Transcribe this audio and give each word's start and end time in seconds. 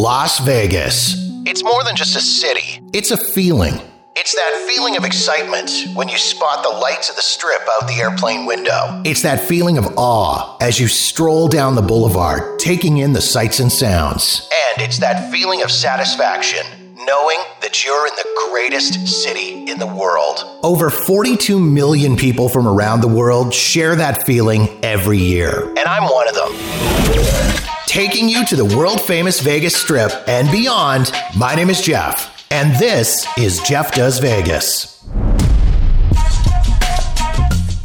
Las 0.00 0.38
Vegas. 0.38 1.14
It's 1.44 1.62
more 1.62 1.84
than 1.84 1.94
just 1.94 2.16
a 2.16 2.20
city. 2.20 2.80
It's 2.94 3.10
a 3.10 3.18
feeling. 3.18 3.74
It's 4.16 4.34
that 4.34 4.66
feeling 4.66 4.96
of 4.96 5.04
excitement 5.04 5.88
when 5.92 6.08
you 6.08 6.16
spot 6.16 6.62
the 6.62 6.70
lights 6.70 7.10
of 7.10 7.16
the 7.16 7.22
strip 7.22 7.60
out 7.70 7.86
the 7.86 8.00
airplane 8.00 8.46
window. 8.46 9.02
It's 9.04 9.20
that 9.20 9.40
feeling 9.40 9.76
of 9.76 9.86
awe 9.98 10.56
as 10.62 10.80
you 10.80 10.88
stroll 10.88 11.48
down 11.48 11.74
the 11.74 11.82
boulevard, 11.82 12.58
taking 12.58 12.96
in 12.96 13.12
the 13.12 13.20
sights 13.20 13.60
and 13.60 13.70
sounds. 13.70 14.48
And 14.72 14.80
it's 14.80 14.96
that 15.00 15.30
feeling 15.30 15.60
of 15.60 15.70
satisfaction 15.70 16.64
knowing 16.96 17.38
that 17.60 17.84
you're 17.84 18.06
in 18.06 18.14
the 18.14 18.48
greatest 18.50 19.06
city 19.06 19.70
in 19.70 19.78
the 19.78 19.86
world. 19.86 20.60
Over 20.62 20.88
42 20.88 21.60
million 21.60 22.16
people 22.16 22.48
from 22.48 22.66
around 22.66 23.02
the 23.02 23.08
world 23.08 23.52
share 23.52 23.94
that 23.96 24.24
feeling 24.24 24.66
every 24.82 25.18
year. 25.18 25.68
And 25.68 25.80
I'm 25.80 26.04
one 26.04 26.26
of 26.26 26.34
them. 26.34 27.70
Taking 27.90 28.28
you 28.28 28.44
to 28.46 28.54
the 28.54 28.64
world 28.76 29.00
famous 29.00 29.40
Vegas 29.40 29.74
Strip 29.74 30.12
and 30.28 30.48
beyond, 30.52 31.10
my 31.36 31.56
name 31.56 31.68
is 31.68 31.80
Jeff, 31.80 32.46
and 32.52 32.72
this 32.76 33.26
is 33.36 33.58
Jeff 33.62 33.92
Does 33.92 34.20
Vegas. 34.20 35.04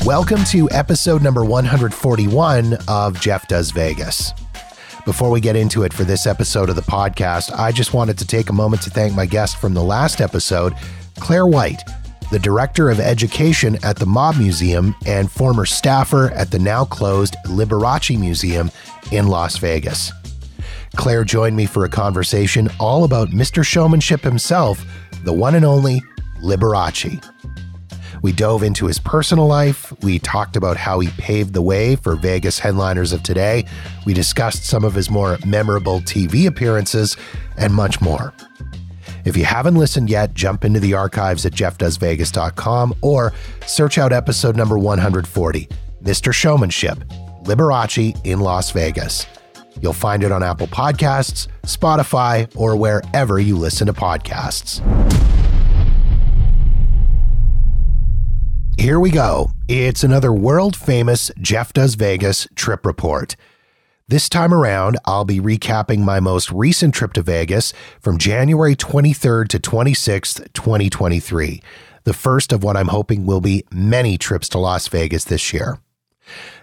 Welcome 0.05 0.43
to 0.51 0.69
episode 0.69 1.23
number 1.23 1.43
141 1.43 2.77
of 2.87 3.19
Jeff 3.19 3.47
Does 3.47 3.71
Vegas. 3.71 4.31
Before 5.05 5.31
we 5.31 5.41
get 5.41 5.55
into 5.55 5.81
it 5.81 5.91
for 5.91 6.03
this 6.03 6.27
episode 6.27 6.69
of 6.69 6.75
the 6.75 6.83
podcast, 6.83 7.51
I 7.57 7.71
just 7.71 7.95
wanted 7.95 8.19
to 8.19 8.27
take 8.27 8.51
a 8.51 8.53
moment 8.53 8.83
to 8.83 8.91
thank 8.91 9.15
my 9.15 9.25
guest 9.25 9.57
from 9.57 9.73
the 9.73 9.83
last 9.83 10.21
episode, 10.21 10.75
Claire 11.19 11.47
White, 11.47 11.81
the 12.31 12.39
Director 12.39 12.89
of 12.89 12.99
Education 12.99 13.77
at 13.83 13.97
the 13.97 14.05
Mob 14.05 14.37
Museum 14.37 14.95
and 15.05 15.31
former 15.31 15.65
staffer 15.65 16.31
at 16.31 16.51
the 16.51 16.59
now 16.59 16.85
closed 16.85 17.35
Liberace 17.45 18.19
Museum 18.19 18.71
in 19.11 19.27
Las 19.27 19.57
Vegas. 19.57 20.11
Claire 20.95 21.23
joined 21.23 21.55
me 21.55 21.65
for 21.65 21.85
a 21.85 21.89
conversation 21.89 22.69
all 22.79 23.03
about 23.03 23.29
Mr. 23.29 23.63
Showmanship 23.63 24.21
himself, 24.21 24.83
the 25.23 25.33
one 25.33 25.55
and 25.55 25.65
only 25.65 26.01
Liberace. 26.41 27.23
We 28.21 28.31
dove 28.31 28.63
into 28.63 28.87
his 28.87 28.97
personal 28.97 29.45
life. 29.45 29.93
We 30.01 30.17
talked 30.17 30.55
about 30.55 30.77
how 30.77 30.99
he 30.99 31.09
paved 31.09 31.53
the 31.53 31.61
way 31.61 31.95
for 31.95 32.15
Vegas 32.15 32.57
headliners 32.57 33.13
of 33.13 33.21
today. 33.21 33.65
We 34.05 34.13
discussed 34.13 34.65
some 34.65 34.83
of 34.83 34.95
his 34.95 35.11
more 35.11 35.37
memorable 35.45 35.99
TV 36.01 36.47
appearances 36.47 37.17
and 37.57 37.73
much 37.73 38.01
more. 38.01 38.33
If 39.25 39.35
you 39.35 39.43
haven't 39.43 39.75
listened 39.75 40.09
yet, 40.09 40.35
jump 40.35 40.63
into 40.63 40.79
the 40.79 40.93
archives 40.93 41.45
at 41.47 41.53
jeffdoesvegas.com 41.53 42.95
or 43.01 43.33
search 43.65 43.97
out 43.97 44.13
episode 44.13 44.55
number 44.55 44.77
140, 44.77 45.67
Mr. 46.03 46.31
Showmanship, 46.31 46.99
Liberace 47.43 48.15
in 48.23 48.39
Las 48.39 48.69
Vegas. 48.69 49.25
You'll 49.81 49.93
find 49.93 50.23
it 50.23 50.31
on 50.31 50.43
Apple 50.43 50.67
Podcasts, 50.67 51.47
Spotify, 51.63 52.49
or 52.55 52.75
wherever 52.75 53.39
you 53.39 53.57
listen 53.57 53.87
to 53.87 53.93
podcasts. 53.93 54.79
Here 58.77 58.99
we 58.99 59.09
go. 59.09 59.49
It's 59.67 60.03
another 60.03 60.31
world 60.31 60.75
famous 60.75 61.31
Jeff 61.39 61.73
Does 61.73 61.95
Vegas 61.95 62.47
trip 62.55 62.85
report. 62.85 63.35
This 64.07 64.29
time 64.29 64.53
around, 64.53 64.99
I'll 65.05 65.25
be 65.25 65.39
recapping 65.39 66.01
my 66.01 66.19
most 66.19 66.51
recent 66.51 66.93
trip 66.93 67.13
to 67.13 67.23
Vegas 67.23 67.73
from 67.99 68.19
January 68.19 68.75
23rd 68.75 69.47
to 69.47 69.57
26th, 69.57 70.53
2023, 70.53 71.59
the 72.03 72.13
first 72.13 72.53
of 72.53 72.63
what 72.63 72.77
I'm 72.77 72.89
hoping 72.89 73.25
will 73.25 73.41
be 73.41 73.65
many 73.71 74.19
trips 74.19 74.47
to 74.49 74.59
Las 74.59 74.87
Vegas 74.89 75.23
this 75.23 75.51
year. 75.51 75.79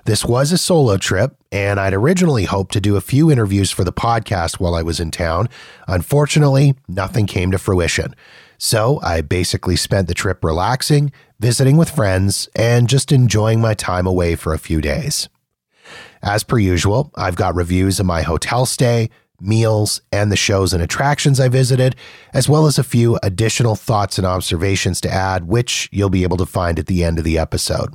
This 0.04 0.24
was 0.24 0.52
a 0.52 0.56
solo 0.56 0.98
trip, 0.98 1.34
and 1.50 1.80
I'd 1.80 1.94
originally 1.94 2.44
hoped 2.44 2.72
to 2.74 2.80
do 2.80 2.94
a 2.94 3.00
few 3.00 3.28
interviews 3.28 3.72
for 3.72 3.82
the 3.82 3.92
podcast 3.92 4.60
while 4.60 4.77
I 4.77 4.82
was 4.82 5.00
in 5.00 5.10
town. 5.10 5.48
Unfortunately, 5.88 6.77
nothing 6.86 7.27
came 7.27 7.50
to 7.50 7.58
fruition. 7.58 8.14
So 8.56 9.00
I 9.02 9.20
basically 9.20 9.74
spent 9.74 10.06
the 10.06 10.14
trip 10.14 10.44
relaxing, 10.44 11.10
visiting 11.40 11.77
with 11.77 11.90
friends, 11.90 12.48
and 12.55 12.88
just 12.88 13.11
enjoying 13.11 13.61
my 13.61 13.74
time 13.74 14.06
away 14.06 14.36
for 14.36 14.55
a 14.55 14.61
few 14.61 14.80
days. 14.80 15.28
As 16.22 16.44
per 16.44 16.58
usual, 16.58 17.10
I've 17.16 17.34
got 17.34 17.56
reviews 17.56 17.98
of 17.98 18.06
my 18.06 18.22
hotel 18.22 18.64
stay, 18.64 19.10
meals, 19.40 20.00
and 20.12 20.30
the 20.30 20.36
shows 20.36 20.72
and 20.72 20.83
attractions 20.83 21.40
I 21.40 21.48
visited, 21.48 21.96
as 22.33 22.48
well 22.48 22.66
as 22.66 22.78
a 22.78 22.84
few 22.84 23.18
additional 23.24 23.74
thoughts 23.74 24.18
and 24.18 24.27
observations 24.27 25.00
to 25.00 25.11
add, 25.11 25.48
which 25.48 25.88
you'll 25.90 26.11
be 26.11 26.22
able 26.22 26.36
to 26.36 26.46
find 26.46 26.78
at 26.78 26.86
the 26.86 27.02
end 27.02 27.18
of 27.18 27.24
the 27.24 27.38
episode. 27.38 27.94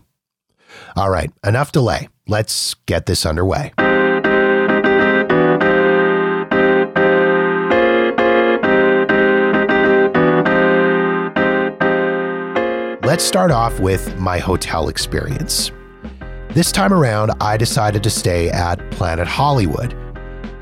All 0.97 1.09
right, 1.09 1.31
enough 1.45 1.71
delay. 1.71 2.09
Let's 2.27 2.73
get 2.85 3.05
this 3.05 3.25
underway. 3.25 3.71
Let's 13.07 13.23
start 13.23 13.51
off 13.51 13.79
with 13.79 14.17
my 14.19 14.37
hotel 14.37 14.89
experience. 14.89 15.71
This 16.57 16.71
time 16.71 16.91
around, 16.91 17.33
I 17.39 17.55
decided 17.55 18.01
to 18.01 18.09
stay 18.09 18.49
at 18.49 18.79
Planet 18.89 19.27
Hollywood. 19.27 19.95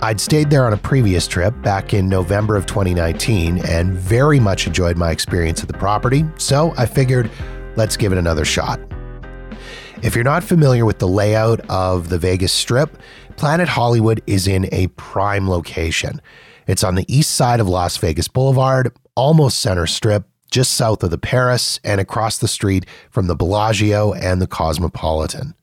I'd 0.01 0.19
stayed 0.19 0.50
there 0.50 0.66
on 0.66 0.73
a 0.73 0.78
previous 0.78 1.25
trip 1.25 1.53
back 1.61 1.94
in 1.94 2.09
November 2.09 2.57
of 2.57 2.66
2019 2.66 3.59
and 3.59 3.94
very 3.94 4.38
much 4.38 4.67
enjoyed 4.67 4.97
my 4.97 5.11
experience 5.11 5.61
at 5.61 5.69
the 5.69 5.78
property, 5.78 6.25
so 6.38 6.73
I 6.75 6.85
figured 6.85 7.31
let's 7.78 7.95
give 7.95 8.11
it 8.11 8.17
another 8.17 8.44
shot. 8.44 8.81
If 10.03 10.16
you're 10.16 10.25
not 10.25 10.44
familiar 10.44 10.84
with 10.84 11.00
the 11.00 11.07
layout 11.07 11.61
of 11.69 12.09
the 12.09 12.19
Vegas 12.19 12.51
Strip, 12.51 12.97
Planet 13.38 13.69
Hollywood 13.69 14.22
is 14.28 14.50
in 14.50 14.67
a 14.73 14.88
prime 14.97 15.50
location. 15.50 16.22
It's 16.67 16.84
on 16.84 16.95
the 16.95 17.05
east 17.07 17.31
side 17.31 17.61
of 17.61 17.69
Las 17.69 17.95
Vegas 17.95 18.28
Boulevard, 18.28 18.91
almost 19.16 19.59
center 19.59 19.88
strip, 19.88 20.28
just 20.51 20.73
south 20.73 21.03
of 21.03 21.09
the 21.11 21.17
Paris 21.17 21.79
and 21.85 22.01
across 22.01 22.38
the 22.38 22.50
street 22.50 22.85
from 23.11 23.28
the 23.28 23.35
Bellagio 23.38 24.11
and 24.11 24.41
the 24.41 24.47
Cosmopolitan. 24.47 25.55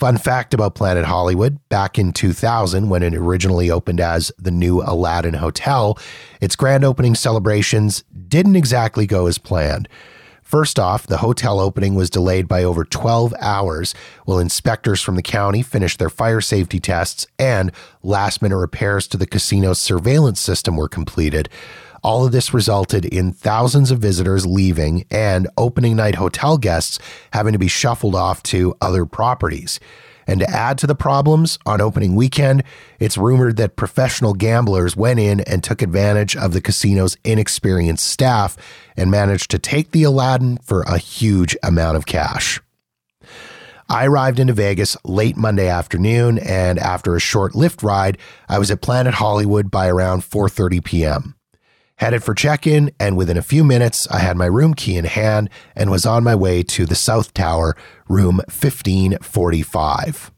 Fun 0.00 0.16
fact 0.16 0.54
about 0.54 0.74
Planet 0.74 1.04
Hollywood 1.04 1.58
back 1.68 1.98
in 1.98 2.14
2000, 2.14 2.88
when 2.88 3.02
it 3.02 3.14
originally 3.14 3.70
opened 3.70 4.00
as 4.00 4.32
the 4.38 4.50
new 4.50 4.80
Aladdin 4.80 5.34
Hotel, 5.34 5.98
its 6.40 6.56
grand 6.56 6.86
opening 6.86 7.14
celebrations 7.14 8.02
didn't 8.26 8.56
exactly 8.56 9.06
go 9.06 9.26
as 9.26 9.36
planned. 9.36 9.90
First 10.42 10.78
off, 10.78 11.06
the 11.06 11.18
hotel 11.18 11.60
opening 11.60 11.96
was 11.96 12.08
delayed 12.08 12.48
by 12.48 12.64
over 12.64 12.82
12 12.82 13.34
hours 13.40 13.94
while 14.24 14.38
inspectors 14.38 15.02
from 15.02 15.16
the 15.16 15.22
county 15.22 15.60
finished 15.60 15.98
their 15.98 16.08
fire 16.08 16.40
safety 16.40 16.80
tests 16.80 17.26
and 17.38 17.70
last 18.02 18.40
minute 18.40 18.56
repairs 18.56 19.06
to 19.08 19.18
the 19.18 19.26
casino's 19.26 19.78
surveillance 19.78 20.40
system 20.40 20.76
were 20.76 20.88
completed. 20.88 21.50
All 22.02 22.24
of 22.24 22.32
this 22.32 22.54
resulted 22.54 23.04
in 23.04 23.32
thousands 23.32 23.90
of 23.90 23.98
visitors 23.98 24.46
leaving 24.46 25.04
and 25.10 25.48
opening 25.58 25.96
night 25.96 26.14
hotel 26.14 26.56
guests 26.56 26.98
having 27.32 27.52
to 27.52 27.58
be 27.58 27.68
shuffled 27.68 28.14
off 28.14 28.42
to 28.44 28.74
other 28.80 29.04
properties. 29.04 29.78
And 30.26 30.40
to 30.40 30.48
add 30.48 30.78
to 30.78 30.86
the 30.86 30.94
problems, 30.94 31.58
on 31.66 31.80
opening 31.80 32.14
weekend, 32.14 32.62
it's 33.00 33.18
rumored 33.18 33.56
that 33.56 33.76
professional 33.76 34.32
gamblers 34.32 34.96
went 34.96 35.18
in 35.18 35.40
and 35.40 35.62
took 35.62 35.82
advantage 35.82 36.36
of 36.36 36.52
the 36.52 36.60
casino's 36.60 37.16
inexperienced 37.24 38.06
staff 38.06 38.56
and 38.96 39.10
managed 39.10 39.50
to 39.50 39.58
take 39.58 39.90
the 39.90 40.04
Aladdin 40.04 40.58
for 40.58 40.82
a 40.82 40.98
huge 40.98 41.56
amount 41.62 41.96
of 41.96 42.06
cash. 42.06 42.60
I 43.88 44.06
arrived 44.06 44.38
into 44.38 44.52
Vegas 44.52 44.96
late 45.04 45.36
Monday 45.36 45.68
afternoon 45.68 46.38
and 46.38 46.78
after 46.78 47.16
a 47.16 47.20
short 47.20 47.54
Lyft 47.54 47.82
ride, 47.82 48.16
I 48.48 48.60
was 48.60 48.70
at 48.70 48.80
Planet 48.80 49.14
Hollywood 49.14 49.68
by 49.70 49.88
around 49.88 50.22
4:30 50.22 50.84
p.m 50.84 51.34
headed 52.00 52.24
for 52.24 52.34
check 52.34 52.66
in, 52.66 52.90
and 52.98 53.14
within 53.14 53.36
a 53.36 53.42
few 53.42 53.62
minutes, 53.62 54.08
I 54.08 54.20
had 54.20 54.38
my 54.38 54.46
room 54.46 54.72
key 54.72 54.96
in 54.96 55.04
hand 55.04 55.50
and 55.76 55.90
was 55.90 56.06
on 56.06 56.24
my 56.24 56.34
way 56.34 56.62
to 56.62 56.86
the 56.86 56.94
South 56.94 57.34
Tower, 57.34 57.76
room 58.08 58.36
1545. 58.36 60.32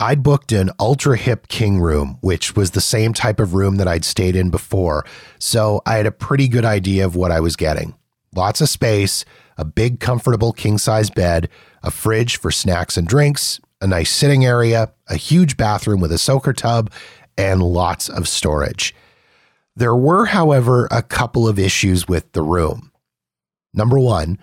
I'd 0.00 0.22
booked 0.22 0.52
an 0.52 0.70
ultra 0.78 1.16
hip 1.16 1.48
king 1.48 1.80
room, 1.80 2.18
which 2.20 2.54
was 2.54 2.70
the 2.70 2.80
same 2.80 3.12
type 3.12 3.40
of 3.40 3.54
room 3.54 3.78
that 3.78 3.88
I'd 3.88 4.04
stayed 4.04 4.36
in 4.36 4.48
before, 4.48 5.04
so 5.40 5.82
I 5.84 5.96
had 5.96 6.06
a 6.06 6.12
pretty 6.12 6.46
good 6.46 6.64
idea 6.64 7.04
of 7.04 7.16
what 7.16 7.32
I 7.32 7.40
was 7.40 7.56
getting. 7.56 7.96
Lots 8.32 8.60
of 8.60 8.68
space, 8.68 9.24
a 9.56 9.64
big, 9.64 9.98
comfortable 9.98 10.52
king 10.52 10.78
size 10.78 11.10
bed, 11.10 11.48
a 11.82 11.90
fridge 11.90 12.36
for 12.36 12.52
snacks 12.52 12.96
and 12.96 13.08
drinks, 13.08 13.60
a 13.80 13.88
nice 13.88 14.12
sitting 14.12 14.44
area, 14.44 14.92
a 15.08 15.16
huge 15.16 15.56
bathroom 15.56 16.00
with 16.00 16.12
a 16.12 16.18
soaker 16.18 16.52
tub, 16.52 16.92
and 17.36 17.60
lots 17.60 18.08
of 18.08 18.28
storage. 18.28 18.94
There 19.78 19.94
were, 19.94 20.24
however, 20.24 20.88
a 20.90 21.02
couple 21.02 21.46
of 21.46 21.56
issues 21.56 22.08
with 22.08 22.32
the 22.32 22.42
room. 22.42 22.90
Number 23.72 23.96
one, 23.96 24.40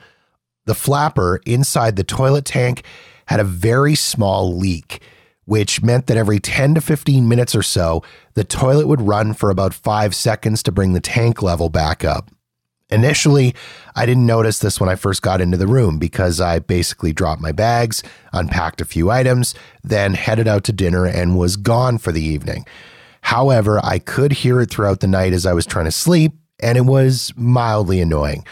the 0.65 0.73
flapper 0.73 1.41
inside 1.45 1.97
the 1.97 2.05
toilet 2.05 2.45
tank 2.45 2.83
had 3.25 3.41
a 3.41 3.43
very 3.43 3.95
small 3.95 4.57
leak, 4.57 5.01
which 5.43 5.83
meant 5.83 6.07
that 6.07 6.15
every 6.15 6.39
10 6.39 6.75
to 6.75 6.81
15 6.81 7.27
minutes 7.27 7.53
or 7.53 7.63
so, 7.63 8.01
the 8.35 8.45
toilet 8.45 8.87
would 8.87 9.01
run 9.01 9.33
for 9.33 9.49
about 9.49 9.73
five 9.73 10.15
seconds 10.15 10.63
to 10.63 10.71
bring 10.71 10.93
the 10.93 11.01
tank 11.01 11.41
level 11.41 11.67
back 11.67 12.05
up. 12.05 12.31
Initially, 12.89 13.53
I 13.93 14.05
didn't 14.05 14.25
notice 14.25 14.59
this 14.59 14.79
when 14.79 14.87
I 14.87 14.95
first 14.95 15.21
got 15.21 15.41
into 15.41 15.57
the 15.57 15.67
room 15.67 15.99
because 15.99 16.39
I 16.39 16.59
basically 16.59 17.11
dropped 17.11 17.41
my 17.41 17.51
bags, 17.51 18.01
unpacked 18.31 18.79
a 18.79 18.85
few 18.85 19.11
items, 19.11 19.53
then 19.83 20.13
headed 20.13 20.47
out 20.47 20.63
to 20.63 20.71
dinner 20.71 21.05
and 21.05 21.37
was 21.37 21.57
gone 21.57 21.97
for 21.97 22.13
the 22.13 22.23
evening. 22.23 22.65
However, 23.25 23.79
I 23.83 23.97
could 23.97 24.31
hear 24.31 24.61
it 24.61 24.69
throughout 24.69 24.99
the 24.99 25.07
night 25.07 25.33
as 25.33 25.47
I 25.47 25.53
was 25.53 25.65
trying 25.65 25.85
to 25.85 25.91
sleep, 25.91 26.33
and 26.59 26.77
it 26.77 26.85
was 26.85 27.33
mildly 27.35 27.99
annoying. 27.99 28.45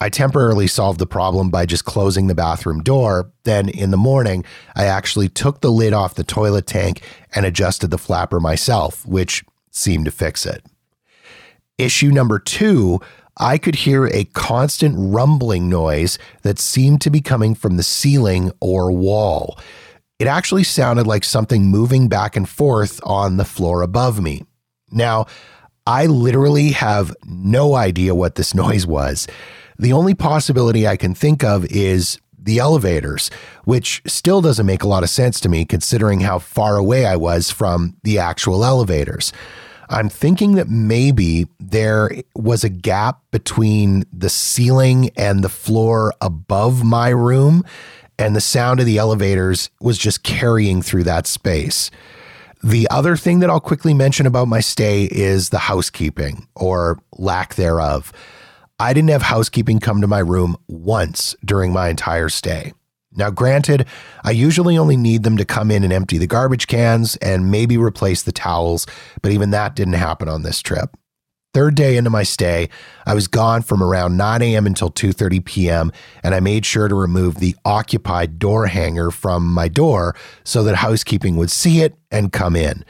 I 0.00 0.08
temporarily 0.08 0.66
solved 0.66 0.98
the 0.98 1.06
problem 1.06 1.48
by 1.48 1.64
just 1.64 1.84
closing 1.84 2.26
the 2.26 2.34
bathroom 2.34 2.82
door. 2.82 3.30
Then 3.44 3.68
in 3.68 3.92
the 3.92 3.96
morning, 3.96 4.44
I 4.74 4.86
actually 4.86 5.28
took 5.28 5.60
the 5.60 5.70
lid 5.70 5.92
off 5.92 6.16
the 6.16 6.24
toilet 6.24 6.66
tank 6.66 7.02
and 7.36 7.46
adjusted 7.46 7.92
the 7.92 7.98
flapper 7.98 8.40
myself, 8.40 9.06
which 9.06 9.44
seemed 9.70 10.06
to 10.06 10.10
fix 10.10 10.44
it. 10.44 10.66
Issue 11.78 12.10
number 12.10 12.40
two 12.40 13.00
I 13.36 13.58
could 13.58 13.76
hear 13.76 14.06
a 14.08 14.24
constant 14.24 14.96
rumbling 14.98 15.70
noise 15.70 16.18
that 16.42 16.58
seemed 16.58 17.00
to 17.02 17.10
be 17.10 17.20
coming 17.20 17.54
from 17.54 17.76
the 17.76 17.84
ceiling 17.84 18.50
or 18.60 18.90
wall. 18.90 19.56
It 20.20 20.26
actually 20.26 20.64
sounded 20.64 21.06
like 21.06 21.24
something 21.24 21.64
moving 21.64 22.06
back 22.06 22.36
and 22.36 22.46
forth 22.46 23.00
on 23.04 23.38
the 23.38 23.44
floor 23.46 23.80
above 23.80 24.20
me. 24.20 24.44
Now, 24.92 25.24
I 25.86 26.04
literally 26.04 26.72
have 26.72 27.16
no 27.24 27.74
idea 27.74 28.14
what 28.14 28.34
this 28.34 28.54
noise 28.64 28.86
was. 28.86 29.26
The 29.78 29.94
only 29.94 30.14
possibility 30.14 30.86
I 30.86 30.98
can 30.98 31.14
think 31.14 31.42
of 31.42 31.64
is 31.72 32.18
the 32.38 32.58
elevators, 32.58 33.30
which 33.64 34.02
still 34.06 34.42
doesn't 34.42 34.66
make 34.66 34.82
a 34.82 34.88
lot 34.88 35.02
of 35.02 35.08
sense 35.08 35.40
to 35.40 35.48
me 35.48 35.64
considering 35.64 36.20
how 36.20 36.38
far 36.38 36.76
away 36.76 37.06
I 37.06 37.16
was 37.16 37.50
from 37.50 37.96
the 38.02 38.18
actual 38.18 38.62
elevators. 38.62 39.32
I'm 39.88 40.10
thinking 40.10 40.54
that 40.54 40.68
maybe 40.68 41.48
there 41.58 42.10
was 42.36 42.62
a 42.62 42.68
gap 42.68 43.22
between 43.30 44.04
the 44.12 44.28
ceiling 44.28 45.10
and 45.16 45.42
the 45.42 45.48
floor 45.48 46.12
above 46.20 46.84
my 46.84 47.08
room, 47.08 47.64
and 48.20 48.36
the 48.36 48.40
sound 48.40 48.80
of 48.80 48.86
the 48.86 48.98
elevators 48.98 49.70
was 49.80 49.96
just 49.96 50.22
carrying 50.22 50.82
through 50.82 51.04
that 51.04 51.26
space. 51.26 51.90
The 52.62 52.86
other 52.90 53.16
thing 53.16 53.38
that 53.38 53.48
I'll 53.48 53.60
quickly 53.60 53.94
mention 53.94 54.26
about 54.26 54.46
my 54.46 54.60
stay 54.60 55.04
is 55.04 55.48
the 55.48 55.58
housekeeping 55.58 56.46
or 56.54 56.98
lack 57.16 57.54
thereof. 57.54 58.12
I 58.78 58.92
didn't 58.92 59.10
have 59.10 59.22
housekeeping 59.22 59.80
come 59.80 60.02
to 60.02 60.06
my 60.06 60.18
room 60.18 60.56
once 60.68 61.34
during 61.44 61.72
my 61.72 61.88
entire 61.88 62.28
stay. 62.28 62.74
Now, 63.12 63.30
granted, 63.30 63.86
I 64.22 64.30
usually 64.30 64.78
only 64.78 64.96
need 64.96 65.22
them 65.22 65.36
to 65.38 65.44
come 65.44 65.70
in 65.70 65.82
and 65.82 65.92
empty 65.92 66.18
the 66.18 66.26
garbage 66.26 66.66
cans 66.66 67.16
and 67.16 67.50
maybe 67.50 67.76
replace 67.76 68.22
the 68.22 68.32
towels, 68.32 68.86
but 69.22 69.32
even 69.32 69.50
that 69.50 69.74
didn't 69.74 69.94
happen 69.94 70.28
on 70.28 70.42
this 70.42 70.60
trip. 70.60 70.96
Third 71.52 71.74
day 71.74 71.96
into 71.96 72.10
my 72.10 72.22
stay, 72.22 72.68
I 73.06 73.14
was 73.14 73.26
gone 73.26 73.62
from 73.62 73.82
around 73.82 74.16
9 74.16 74.40
a.m. 74.40 74.66
until 74.66 74.88
2:30 74.88 75.44
p.m., 75.44 75.92
and 76.22 76.32
I 76.32 76.38
made 76.38 76.64
sure 76.64 76.86
to 76.86 76.94
remove 76.94 77.36
the 77.36 77.56
occupied 77.64 78.38
door 78.38 78.66
hanger 78.66 79.10
from 79.10 79.52
my 79.52 79.66
door 79.66 80.14
so 80.44 80.62
that 80.62 80.76
housekeeping 80.76 81.36
would 81.36 81.50
see 81.50 81.80
it 81.80 81.96
and 82.10 82.32
come 82.32 82.54
in. 82.54 82.84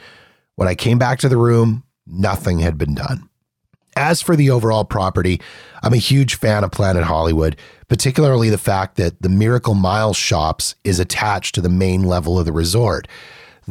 When 0.57 0.67
I 0.67 0.75
came 0.75 0.99
back 0.99 1.17
to 1.19 1.29
the 1.29 1.37
room, 1.37 1.83
nothing 2.05 2.59
had 2.59 2.77
been 2.77 2.93
done. 2.93 3.27
As 3.95 4.21
for 4.21 4.35
the 4.35 4.51
overall 4.51 4.85
property, 4.85 5.41
I'm 5.81 5.93
a 5.93 5.97
huge 5.97 6.35
fan 6.35 6.63
of 6.63 6.71
Planet 6.71 7.03
Hollywood, 7.03 7.57
particularly 7.87 8.49
the 8.49 8.59
fact 8.59 8.95
that 8.97 9.21
the 9.23 9.27
Miracle 9.27 9.73
Mile 9.73 10.13
shops 10.13 10.75
is 10.83 10.99
attached 10.99 11.55
to 11.55 11.61
the 11.61 11.69
main 11.69 12.03
level 12.03 12.37
of 12.37 12.45
the 12.45 12.53
resort. 12.53 13.07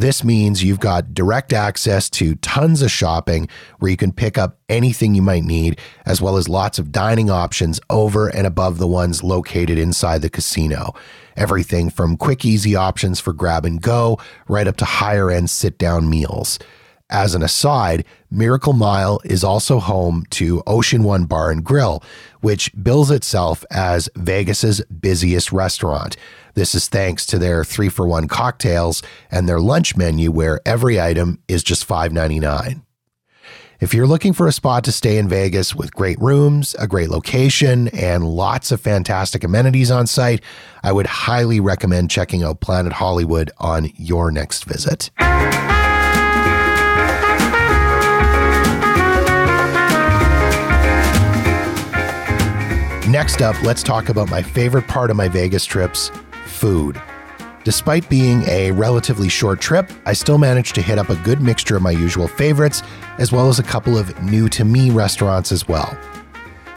This 0.01 0.25
means 0.25 0.65
you've 0.65 0.81
got 0.81 1.13
direct 1.13 1.53
access 1.53 2.09
to 2.09 2.35
tons 2.37 2.81
of 2.81 2.91
shopping 2.91 3.51
where 3.81 3.91
you 3.91 3.99
can 3.99 4.13
pick 4.13 4.39
up 4.39 4.57
anything 4.71 5.15
you 5.15 5.21
might 5.21 5.45
need, 5.45 5.79
as 6.07 6.23
well 6.23 6.39
as 6.39 6.49
lots 6.49 6.79
of 6.79 6.91
dining 6.91 7.29
options 7.29 7.79
over 7.91 8.29
and 8.29 8.47
above 8.47 8.79
the 8.79 8.87
ones 8.87 9.23
located 9.23 9.77
inside 9.77 10.23
the 10.23 10.31
casino. 10.31 10.95
Everything 11.37 11.91
from 11.91 12.17
quick, 12.17 12.47
easy 12.47 12.75
options 12.75 13.21
for 13.21 13.35
grab 13.35 13.67
and 13.67 13.83
go, 13.83 14.19
right 14.49 14.67
up 14.67 14.79
to 14.79 14.87
higher 14.87 15.31
end 15.31 15.51
sit 15.51 15.77
down 15.77 16.09
meals. 16.09 16.59
As 17.11 17.35
an 17.35 17.43
aside, 17.43 18.07
Miracle 18.31 18.73
Mile 18.73 19.21
is 19.25 19.45
also 19.45 19.81
home 19.81 20.25
to 20.31 20.63
Ocean 20.67 21.03
One 21.03 21.27
Bar 21.27 21.51
and 21.51 21.63
Grill, 21.63 22.03
which 22.41 22.73
bills 22.83 23.11
itself 23.11 23.65
as 23.71 24.09
Vegas's 24.17 24.81
busiest 24.87 25.53
restaurant. 25.53 26.17
This 26.55 26.75
is 26.75 26.89
thanks 26.89 27.25
to 27.27 27.39
their 27.39 27.65
3 27.65 27.89
for 27.89 28.07
1 28.07 28.29
cocktails 28.29 29.03
and 29.31 29.49
their 29.49 29.61
lunch 29.61 29.97
menu 29.97 30.31
where 30.31 30.61
every 30.67 31.01
item 31.01 31.43
is 31.49 31.63
just 31.63 31.87
$5.99. 31.89 32.83
If 33.81 33.95
you're 33.95 34.07
looking 34.07 34.35
for 34.35 34.47
a 34.47 34.53
spot 34.53 34.85
to 34.85 34.93
stay 34.93 35.17
in 35.17 35.27
Vegas 35.27 35.75
with 35.75 35.95
great 35.95 36.21
rooms, 36.21 36.77
a 36.79 36.87
great 36.87 37.09
location, 37.09 37.89
and 37.89 38.29
lots 38.29 38.71
of 38.71 38.81
fantastic 38.81 39.43
amenities 39.43 39.91
on 39.91 40.07
site, 40.07 40.43
I 40.83 40.93
would 40.93 41.07
highly 41.07 41.61
recommend 41.61 42.11
checking 42.11 42.43
out 42.43 42.61
Planet 42.61 42.93
Hollywood 42.93 43.51
on 43.57 43.89
your 43.97 44.31
next 44.31 44.67
visit. 44.67 45.11
Next 53.11 53.43
up, 53.43 53.61
let's 53.65 53.83
talk 53.83 54.09
about 54.09 54.31
my 54.31 54.41
favorite 54.41 54.87
part 54.87 55.11
of 55.11 55.17
my 55.17 55.27
Vegas 55.27 55.65
trips 55.65 56.13
food. 56.47 57.03
Despite 57.65 58.09
being 58.09 58.45
a 58.45 58.71
relatively 58.71 59.29
short 59.29 59.61
trip, 59.61 59.91
I 60.07 60.13
still 60.13 60.39
managed 60.39 60.77
to 60.77 60.81
hit 60.81 60.97
up 60.97 61.09
a 61.09 61.17
good 61.17 61.41
mixture 61.41 61.75
of 61.75 61.83
my 61.83 61.91
usual 61.91 62.29
favorites, 62.29 62.85
as 63.19 63.33
well 63.33 63.49
as 63.49 63.59
a 63.59 63.65
couple 63.65 63.99
of 63.99 64.17
new 64.23 64.49
to 64.51 64.65
me 64.65 64.91
restaurants 64.91 65.51
as 65.51 65.67
well. 65.67 65.99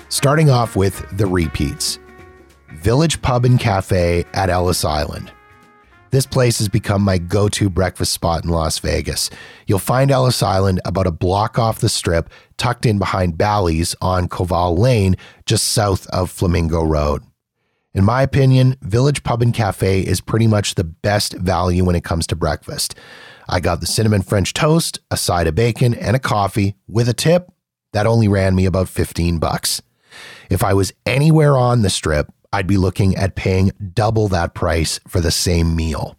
Starting 0.09 0.49
off 0.49 0.75
with 0.75 1.05
the 1.15 1.27
repeats 1.27 1.99
Village 2.69 3.21
Pub 3.21 3.45
and 3.45 3.59
Cafe 3.59 4.25
at 4.33 4.49
Ellis 4.49 4.83
Island. 4.83 5.31
This 6.13 6.27
place 6.27 6.59
has 6.59 6.69
become 6.69 7.01
my 7.01 7.17
go 7.17 7.49
to 7.49 7.71
breakfast 7.71 8.13
spot 8.13 8.43
in 8.43 8.51
Las 8.51 8.77
Vegas. 8.77 9.31
You'll 9.65 9.79
find 9.79 10.11
Ellis 10.11 10.43
Island 10.43 10.79
about 10.85 11.07
a 11.07 11.11
block 11.11 11.57
off 11.57 11.79
the 11.79 11.89
strip, 11.89 12.29
tucked 12.55 12.85
in 12.85 12.99
behind 12.99 13.35
Bally's 13.35 13.95
on 13.99 14.29
Koval 14.29 14.77
Lane, 14.77 15.15
just 15.47 15.69
south 15.69 16.05
of 16.11 16.29
Flamingo 16.29 16.83
Road. 16.83 17.23
In 17.95 18.03
my 18.03 18.21
opinion, 18.21 18.75
Village 18.81 19.23
Pub 19.23 19.41
and 19.41 19.55
Cafe 19.55 20.01
is 20.01 20.21
pretty 20.21 20.45
much 20.45 20.75
the 20.75 20.83
best 20.83 21.33
value 21.33 21.83
when 21.83 21.95
it 21.95 22.03
comes 22.03 22.27
to 22.27 22.35
breakfast. 22.35 22.93
I 23.49 23.59
got 23.59 23.81
the 23.81 23.87
cinnamon 23.87 24.21
French 24.21 24.53
toast, 24.53 24.99
a 25.09 25.17
side 25.17 25.47
of 25.47 25.55
bacon, 25.55 25.95
and 25.95 26.15
a 26.15 26.19
coffee 26.19 26.75
with 26.87 27.09
a 27.09 27.15
tip 27.15 27.51
that 27.93 28.05
only 28.05 28.27
ran 28.27 28.53
me 28.53 28.67
about 28.67 28.87
15 28.87 29.39
bucks. 29.39 29.81
If 30.51 30.63
I 30.63 30.75
was 30.75 30.93
anywhere 31.07 31.57
on 31.57 31.81
the 31.81 31.89
strip, 31.89 32.31
I'd 32.53 32.67
be 32.67 32.77
looking 32.77 33.15
at 33.15 33.35
paying 33.35 33.71
double 33.93 34.27
that 34.29 34.53
price 34.53 34.99
for 35.07 35.19
the 35.19 35.31
same 35.31 35.75
meal. 35.75 36.17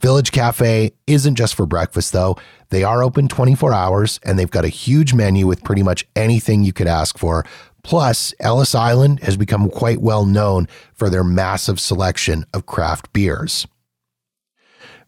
Village 0.00 0.32
Cafe 0.32 0.92
isn't 1.06 1.36
just 1.36 1.54
for 1.54 1.64
breakfast, 1.64 2.12
though. 2.12 2.36
They 2.68 2.82
are 2.84 3.02
open 3.02 3.28
24 3.28 3.72
hours 3.72 4.20
and 4.24 4.38
they've 4.38 4.50
got 4.50 4.64
a 4.64 4.68
huge 4.68 5.14
menu 5.14 5.46
with 5.46 5.64
pretty 5.64 5.82
much 5.82 6.06
anything 6.14 6.64
you 6.64 6.72
could 6.72 6.86
ask 6.86 7.16
for. 7.16 7.46
Plus, 7.82 8.34
Ellis 8.40 8.74
Island 8.74 9.20
has 9.20 9.36
become 9.36 9.70
quite 9.70 10.00
well 10.00 10.26
known 10.26 10.66
for 10.92 11.08
their 11.08 11.24
massive 11.24 11.80
selection 11.80 12.44
of 12.52 12.66
craft 12.66 13.12
beers. 13.12 13.66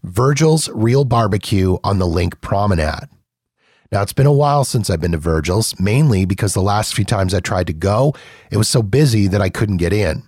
Virgil's 0.05 0.69
Real 0.71 1.05
Barbecue 1.05 1.77
on 1.83 1.99
the 1.99 2.07
LINQ 2.07 2.41
Promenade. 2.41 3.09
Now, 3.91 4.03
it's 4.03 4.13
been 4.13 4.27
a 4.27 4.33
while 4.33 4.65
since 4.65 4.91
I've 4.91 5.01
been 5.01 5.13
to 5.13 5.19
Virgil's, 5.19 5.79
mainly 5.81 6.25
because 6.25 6.55
the 6.55 6.63
last 6.63 6.95
few 6.95 7.05
times 7.05 7.33
I 7.35 7.41
tried 7.41 7.67
to 7.69 7.73
go, 7.73 8.15
it 8.51 8.59
was 8.59 8.69
so 8.69 8.83
busy 8.83 9.27
that 9.29 9.41
I 9.41 9.49
couldn't 9.49 9.79
get 9.79 9.93
in. 9.93 10.28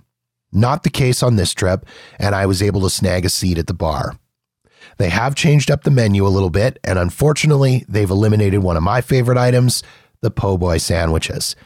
Not 0.53 0.83
the 0.83 0.91
case 0.91 1.23
on 1.23 1.37
this 1.37 1.55
trip, 1.55 1.87
and 2.19 2.35
I 2.35 2.47
was 2.47 2.63
able 2.63 2.81
to 2.83 2.91
snag 2.91 3.25
a 3.25 3.29
seat 3.29 3.59
at 3.59 3.67
the 3.67 3.75
bar. 3.75 4.17
They 4.99 5.09
have 5.09 5.35
changed 5.35 5.71
up 5.71 5.85
the 5.85 5.91
menu 5.91 6.27
a 6.27 6.29
little 6.29 6.51
bit, 6.51 6.79
and 6.85 6.99
unfortunately, 6.99 7.85
they've 7.89 8.11
eliminated 8.11 8.63
one 8.63 8.77
of 8.77 8.83
my 8.83 9.01
favorite 9.01 9.39
items 9.39 9.83
the 10.23 10.31
po' 10.31 10.59
boy 10.59 10.77
sandwiches. 10.77 11.57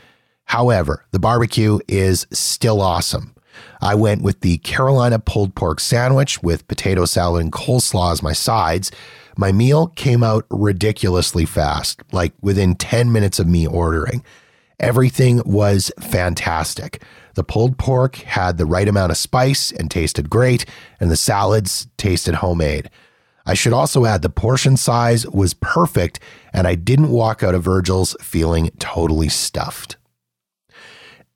However, 0.44 1.04
the 1.10 1.18
barbecue 1.18 1.80
is 1.88 2.26
still 2.30 2.80
awesome. 2.80 3.34
I 3.80 3.94
went 3.94 4.22
with 4.22 4.40
the 4.40 4.58
Carolina 4.58 5.18
pulled 5.18 5.54
pork 5.54 5.80
sandwich 5.80 6.42
with 6.42 6.68
potato 6.68 7.04
salad 7.04 7.42
and 7.42 7.52
coleslaw 7.52 8.12
as 8.12 8.22
my 8.22 8.32
sides. 8.32 8.90
My 9.36 9.52
meal 9.52 9.88
came 9.88 10.22
out 10.22 10.46
ridiculously 10.50 11.44
fast, 11.44 12.02
like 12.12 12.32
within 12.40 12.76
10 12.76 13.10
minutes 13.12 13.38
of 13.38 13.46
me 13.46 13.66
ordering. 13.66 14.24
Everything 14.80 15.42
was 15.44 15.90
fantastic. 16.00 17.02
The 17.34 17.44
pulled 17.44 17.78
pork 17.78 18.16
had 18.16 18.58
the 18.58 18.66
right 18.66 18.88
amount 18.88 19.12
of 19.12 19.18
spice 19.18 19.72
and 19.72 19.90
tasted 19.90 20.30
great, 20.30 20.64
and 21.00 21.10
the 21.10 21.16
salads 21.16 21.88
tasted 21.96 22.36
homemade. 22.36 22.90
I 23.46 23.54
should 23.54 23.72
also 23.72 24.06
add 24.06 24.22
the 24.22 24.30
portion 24.30 24.76
size 24.76 25.26
was 25.26 25.54
perfect, 25.54 26.18
and 26.52 26.66
I 26.66 26.76
didn't 26.76 27.10
walk 27.10 27.42
out 27.42 27.54
of 27.54 27.62
Virgil's 27.62 28.16
feeling 28.20 28.70
totally 28.78 29.28
stuffed. 29.28 29.96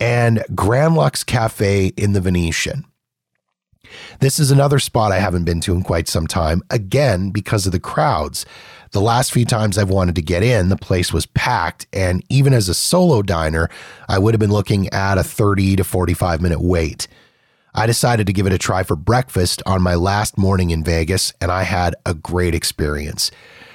And 0.01 0.45
Grand 0.55 0.95
Lux 0.95 1.25
Cafe 1.25 1.89
in 1.97 2.13
the 2.13 2.21
Venetian. 2.21 2.87
This 4.21 4.39
is 4.39 4.51
another 4.51 4.79
spot 4.79 5.13
I 5.13 5.19
haven't 5.19 5.45
been 5.45 5.61
to 5.63 5.75
in 5.75 5.83
quite 5.83 6.09
some 6.09 6.27
time, 6.27 6.63
again, 6.71 7.31
because 7.31 7.67
of 7.67 7.73
the 7.73 7.81
crowds. 7.81 8.47
The 8.93 9.01
last 9.01 9.33
few 9.33 9.45
times 9.45 9.77
I've 9.77 9.91
wanted 9.91 10.15
to 10.15 10.23
get 10.23 10.43
in, 10.43 10.71
the 10.71 10.77
place 10.77 11.13
was 11.13 11.27
packed. 11.27 11.87
And 11.93 12.25
even 12.29 12.55
as 12.55 12.69
a 12.69 12.75
solo 12.75 13.23
diner, 13.23 13.69
I 14.09 14.19
would 14.19 14.35
have 14.35 14.41
been 14.41 14.53
looking 14.53 14.89
at 14.89 15.19
a 15.19 15.25
30 15.25 15.77
to 15.77 15.85
45 15.85 16.41
minute 16.41 16.61
wait. 16.61 17.07
I 17.75 17.87
decided 17.87 18.27
to 18.27 18.33
give 18.33 18.47
it 18.47 18.53
a 18.53 18.59
try 18.59 18.83
for 18.83 18.97
breakfast 18.97 19.63
on 19.67 19.83
my 19.83 19.95
last 19.95 20.39
morning 20.39 20.71
in 20.71 20.83
Vegas, 20.83 21.33
and 21.41 21.53
I 21.53 21.63
had 21.63 21.95
a 22.07 22.15
great 22.15 22.55
experience. 22.55 23.31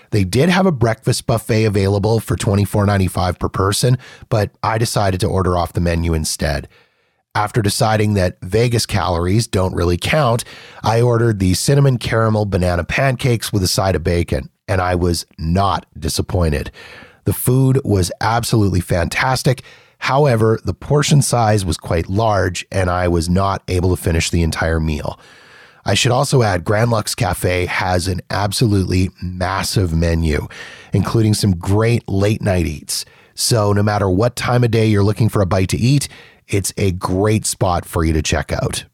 They 0.09 0.23
did 0.23 0.49
have 0.49 0.65
a 0.65 0.71
breakfast 0.71 1.25
buffet 1.25 1.65
available 1.65 2.19
for 2.19 2.35
$24.95 2.35 3.39
per 3.39 3.49
person, 3.49 3.97
but 4.29 4.51
I 4.61 4.77
decided 4.77 5.19
to 5.21 5.27
order 5.27 5.57
off 5.57 5.73
the 5.73 5.81
menu 5.81 6.13
instead. 6.13 6.67
After 7.35 7.63
deciding 7.63 8.13
that 8.13 8.37
Vegas 8.41 8.85
calories 8.85 9.47
don't 9.47 9.73
really 9.73 9.97
count, 9.97 10.43
I 10.83 11.01
ordered 11.01 11.39
the 11.39 11.55
cinnamon 11.55 11.97
caramel 11.97 12.45
banana 12.45 12.83
pancakes 12.83 13.51
with 13.51 13.63
a 13.63 13.67
side 13.67 13.95
of 13.95 14.03
bacon, 14.03 14.51
and 14.67 14.79
I 14.79 14.93
was 14.93 15.25
not 15.39 15.87
disappointed. 15.99 16.69
The 17.23 17.33
food 17.33 17.81
was 17.83 18.11
absolutely 18.21 18.81
fantastic. 18.81 19.63
However, 19.97 20.59
the 20.63 20.75
portion 20.75 21.23
size 21.23 21.65
was 21.65 21.75
quite 21.75 22.07
large, 22.07 22.67
and 22.71 22.87
I 22.87 23.07
was 23.07 23.27
not 23.27 23.63
able 23.67 23.95
to 23.95 24.01
finish 24.01 24.29
the 24.29 24.43
entire 24.43 24.79
meal. 24.79 25.19
I 25.85 25.95
should 25.95 26.11
also 26.11 26.43
add 26.43 26.63
Grand 26.63 26.91
Lux 26.91 27.15
Cafe 27.15 27.65
has 27.65 28.07
an 28.07 28.21
absolutely 28.29 29.09
massive 29.23 29.91
menu, 29.91 30.47
including 30.93 31.33
some 31.33 31.57
great 31.57 32.07
late 32.07 32.43
night 32.43 32.67
eats. 32.67 33.05
So, 33.35 33.73
no 33.73 33.81
matter 33.81 34.07
what 34.07 34.35
time 34.35 34.63
of 34.63 34.69
day 34.69 34.85
you're 34.85 35.03
looking 35.03 35.27
for 35.27 35.41
a 35.41 35.47
bite 35.47 35.69
to 35.69 35.77
eat, 35.77 36.07
it's 36.47 36.73
a 36.77 36.91
great 36.91 37.45
spot 37.45 37.85
for 37.85 38.03
you 38.03 38.13
to 38.13 38.21
check 38.21 38.51
out. 38.51 38.85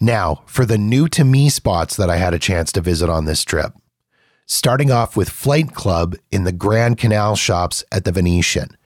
Now, 0.00 0.42
for 0.46 0.64
the 0.64 0.78
new 0.78 1.08
to 1.08 1.24
me 1.24 1.48
spots 1.50 1.96
that 1.96 2.08
I 2.08 2.16
had 2.16 2.32
a 2.32 2.38
chance 2.38 2.72
to 2.72 2.80
visit 2.80 3.08
on 3.10 3.26
this 3.26 3.44
trip. 3.44 3.72
Starting 4.46 4.90
off 4.90 5.16
with 5.16 5.28
Flight 5.28 5.74
Club 5.74 6.16
in 6.32 6.44
the 6.44 6.52
Grand 6.52 6.98
Canal 6.98 7.36
shops 7.36 7.84
at 7.92 8.04
the 8.04 8.12
Venetian. 8.12 8.76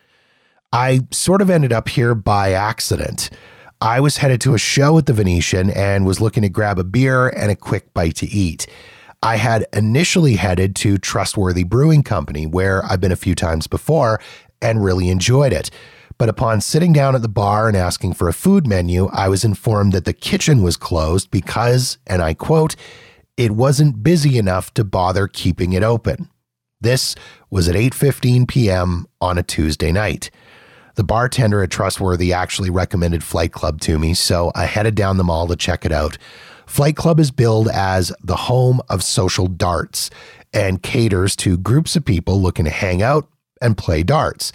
I 0.73 1.07
sort 1.11 1.41
of 1.41 1.51
ended 1.51 1.73
up 1.73 1.89
here 1.89 2.15
by 2.15 2.53
accident. 2.53 3.31
I 3.81 4.01
was 4.01 4.17
headed 4.17 4.41
to 4.43 4.55
a 4.55 4.59
show 4.59 4.99
at 4.99 5.07
the 5.07 5.13
Venetian 5.13 5.71
and 5.71 6.05
was 6.05 6.21
looking 6.21 6.43
to 6.43 6.49
grab 6.49 6.79
a 6.79 6.85
beer 6.85 7.29
and 7.29 7.51
a 7.51 7.57
quick 7.57 7.95
bite 7.95 8.17
to 8.17 8.27
eat. 8.27 8.67
I 9.23 9.37
had 9.37 9.67
initially 9.73 10.37
headed 10.37 10.77
to 10.77 10.99
Trustworthy 10.99 11.65
Brewing 11.65 12.03
Company, 12.03 12.47
where 12.47 12.85
I've 12.85 13.01
been 13.01 13.13
a 13.13 13.17
few 13.17 13.35
times 13.35 13.67
before 13.67 14.21
and 14.61 14.85
really 14.85 15.09
enjoyed 15.09 15.53
it. 15.53 15.71
But 16.17 16.29
upon 16.29 16.61
sitting 16.61 16.93
down 16.93 17.15
at 17.15 17.23
the 17.23 17.29
bar 17.29 17.69
and 17.69 17.77
asking 17.77 18.15
for 18.15 18.29
a 18.29 18.33
food 18.33 18.67
menu, 18.67 19.09
I 19.13 19.29
was 19.29 19.45
informed 19.45 19.93
that 19.93 20.05
the 20.05 20.13
kitchen 20.13 20.63
was 20.63 20.77
closed 20.77 21.31
because, 21.31 21.99
and 22.07 22.23
I 22.23 22.35
quote, 22.35 22.77
it 23.37 23.51
wasn't 23.51 24.03
busy 24.03 24.39
enough 24.39 24.73
to 24.75 24.85
bother 24.85 25.27
keeping 25.27 25.73
it 25.73 25.83
open. 25.83 26.31
This 26.81 27.17
was 27.51 27.69
at 27.69 27.75
8:15 27.75 28.47
p.m. 28.47 29.07
on 29.21 29.39
a 29.39 29.43
Tuesday 29.43 29.91
night. 29.91 30.31
The 30.97 31.03
bartender 31.03 31.63
at 31.63 31.71
Trustworthy 31.71 32.33
actually 32.33 32.71
recommended 32.71 33.25
Flight 33.25 33.51
Club 33.51 33.81
to 33.81 33.99
me, 33.99 34.15
so 34.15 34.53
I 34.55 34.67
headed 34.67 34.95
down 34.95 35.17
the 35.17 35.25
mall 35.25 35.49
to 35.49 35.57
check 35.57 35.85
it 35.85 35.91
out. 35.91 36.19
Flight 36.67 36.95
Club 36.95 37.19
is 37.19 37.33
billed 37.33 37.69
as 37.69 38.13
the 38.23 38.37
home 38.37 38.81
of 38.89 39.03
social 39.03 39.49
darts 39.49 40.11
and 40.53 40.83
caters 40.83 41.35
to 41.37 41.59
groups 41.59 41.97
of 41.97 42.05
people 42.05 42.41
looking 42.41 42.65
to 42.65 42.71
hang 42.71 43.03
out 43.03 43.29
and 43.61 43.77
play 43.77 44.05
darts. 44.05 44.53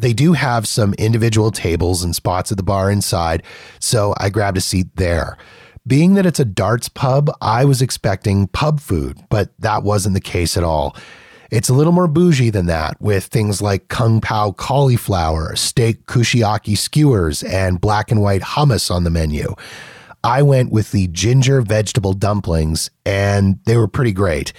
They 0.00 0.12
do 0.12 0.32
have 0.32 0.66
some 0.66 0.94
individual 0.94 1.50
tables 1.50 2.02
and 2.02 2.16
spots 2.16 2.50
at 2.50 2.56
the 2.56 2.62
bar 2.62 2.90
inside, 2.90 3.42
so 3.78 4.14
I 4.16 4.30
grabbed 4.30 4.56
a 4.56 4.62
seat 4.62 4.86
there. 4.96 5.36
Being 5.86 6.14
that 6.14 6.26
it's 6.26 6.40
a 6.40 6.44
darts 6.44 6.88
pub, 6.88 7.30
I 7.40 7.64
was 7.64 7.82
expecting 7.82 8.46
pub 8.48 8.80
food, 8.80 9.18
but 9.28 9.50
that 9.58 9.82
wasn't 9.82 10.14
the 10.14 10.20
case 10.20 10.56
at 10.56 10.64
all. 10.64 10.96
It's 11.50 11.68
a 11.68 11.74
little 11.74 11.92
more 11.92 12.06
bougie 12.06 12.50
than 12.50 12.66
that, 12.66 13.00
with 13.00 13.24
things 13.24 13.60
like 13.60 13.88
kung 13.88 14.20
pao 14.20 14.52
cauliflower, 14.52 15.56
steak 15.56 16.06
kushiyaki 16.06 16.78
skewers, 16.78 17.42
and 17.42 17.80
black 17.80 18.10
and 18.10 18.22
white 18.22 18.42
hummus 18.42 18.90
on 18.90 19.04
the 19.04 19.10
menu. 19.10 19.54
I 20.22 20.42
went 20.42 20.70
with 20.70 20.92
the 20.92 21.08
ginger 21.08 21.60
vegetable 21.60 22.12
dumplings, 22.12 22.90
and 23.04 23.58
they 23.64 23.76
were 23.76 23.88
pretty 23.88 24.12
great. 24.12 24.52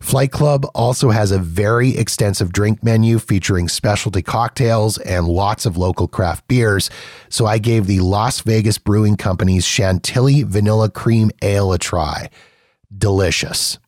Flight 0.00 0.32
Club 0.32 0.66
also 0.74 1.10
has 1.10 1.30
a 1.30 1.38
very 1.38 1.96
extensive 1.96 2.52
drink 2.52 2.82
menu 2.82 3.18
featuring 3.18 3.68
specialty 3.68 4.22
cocktails 4.22 4.98
and 4.98 5.28
lots 5.28 5.66
of 5.66 5.76
local 5.76 6.08
craft 6.08 6.48
beers. 6.48 6.90
So 7.28 7.46
I 7.46 7.58
gave 7.58 7.86
the 7.86 8.00
Las 8.00 8.40
Vegas 8.40 8.78
Brewing 8.78 9.16
Company's 9.16 9.64
Chantilly 9.64 10.42
Vanilla 10.42 10.90
Cream 10.90 11.30
Ale 11.42 11.72
a 11.72 11.78
try. 11.78 12.30
Delicious. 12.96 13.78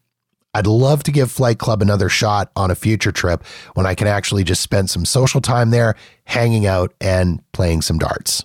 I'd 0.54 0.66
love 0.66 1.02
to 1.04 1.12
give 1.12 1.32
Flight 1.32 1.58
Club 1.58 1.80
another 1.80 2.10
shot 2.10 2.52
on 2.54 2.70
a 2.70 2.76
future 2.76 3.10
trip 3.10 3.42
when 3.72 3.86
I 3.86 3.94
can 3.94 4.06
actually 4.06 4.44
just 4.44 4.60
spend 4.60 4.90
some 4.90 5.06
social 5.06 5.40
time 5.40 5.70
there, 5.70 5.96
hanging 6.24 6.66
out 6.66 6.92
and 7.00 7.42
playing 7.52 7.80
some 7.80 7.98
darts. 7.98 8.44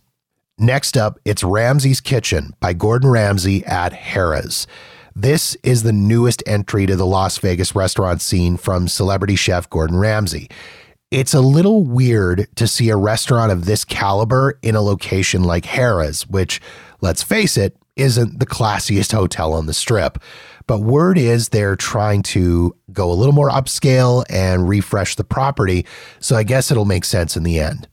Next 0.58 0.96
up, 0.96 1.20
it's 1.26 1.44
Ramsay's 1.44 2.00
Kitchen 2.00 2.54
by 2.62 2.74
Gordon 2.74 3.10
Ramsay 3.12 3.66
at 3.66 3.92
Harrah's. 3.92 4.66
This 5.20 5.58
is 5.64 5.82
the 5.82 5.92
newest 5.92 6.44
entry 6.46 6.86
to 6.86 6.96
the 6.96 7.04
Las 7.04 7.40
Vegas 7.40 7.74
restaurant 7.74 8.22
scene 8.22 8.56
from 8.56 8.88
celebrity 8.88 9.36
chef 9.36 9.68
Gordon 9.68 9.98
Ramsay. 9.98 10.48
It's 11.10 11.34
a 11.34 11.42
little 11.42 11.82
weird 11.82 12.48
to 12.54 12.68
see 12.68 12.92
a 12.92 12.98
restaurant 12.98 13.52
of 13.52 13.66
this 13.66 13.84
caliber 13.84 14.60
in 14.62 14.76
a 14.76 14.82
location 14.84 15.44
like 15.44 15.64
Harrah's, 15.64 16.28
which, 16.28 16.62
let's 17.02 17.24
face 17.24 17.58
it, 17.58 17.76
isn't 17.96 18.40
the 18.40 18.46
classiest 18.46 19.12
hotel 19.12 19.54
on 19.54 19.66
the 19.66 19.74
strip. 19.74 20.20
But 20.68 20.82
word 20.82 21.18
is 21.18 21.50
they're 21.50 21.76
trying 21.76 22.22
to 22.24 22.76
go 22.94 23.12
a 23.12 23.18
little 23.18 23.34
more 23.34 23.50
upscale 23.50 24.24
and 24.30 24.70
refresh 24.70 25.16
the 25.16 25.24
property, 25.24 25.88
so 26.20 26.36
I 26.36 26.44
guess 26.44 26.70
it'll 26.70 26.86
make 26.86 27.06
sense 27.06 27.36
in 27.36 27.42
the 27.42 27.60
end. 27.60 27.88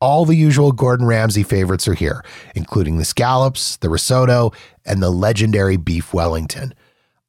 All 0.00 0.26
the 0.26 0.36
usual 0.36 0.72
Gordon 0.72 1.06
Ramsay 1.06 1.42
favorites 1.42 1.88
are 1.88 1.94
here, 1.94 2.22
including 2.54 2.98
the 2.98 3.04
scallops, 3.04 3.78
the 3.78 3.88
risotto, 3.88 4.52
and 4.86 5.02
the 5.02 5.10
legendary 5.10 5.76
beef 5.76 6.14
Wellington. 6.14 6.74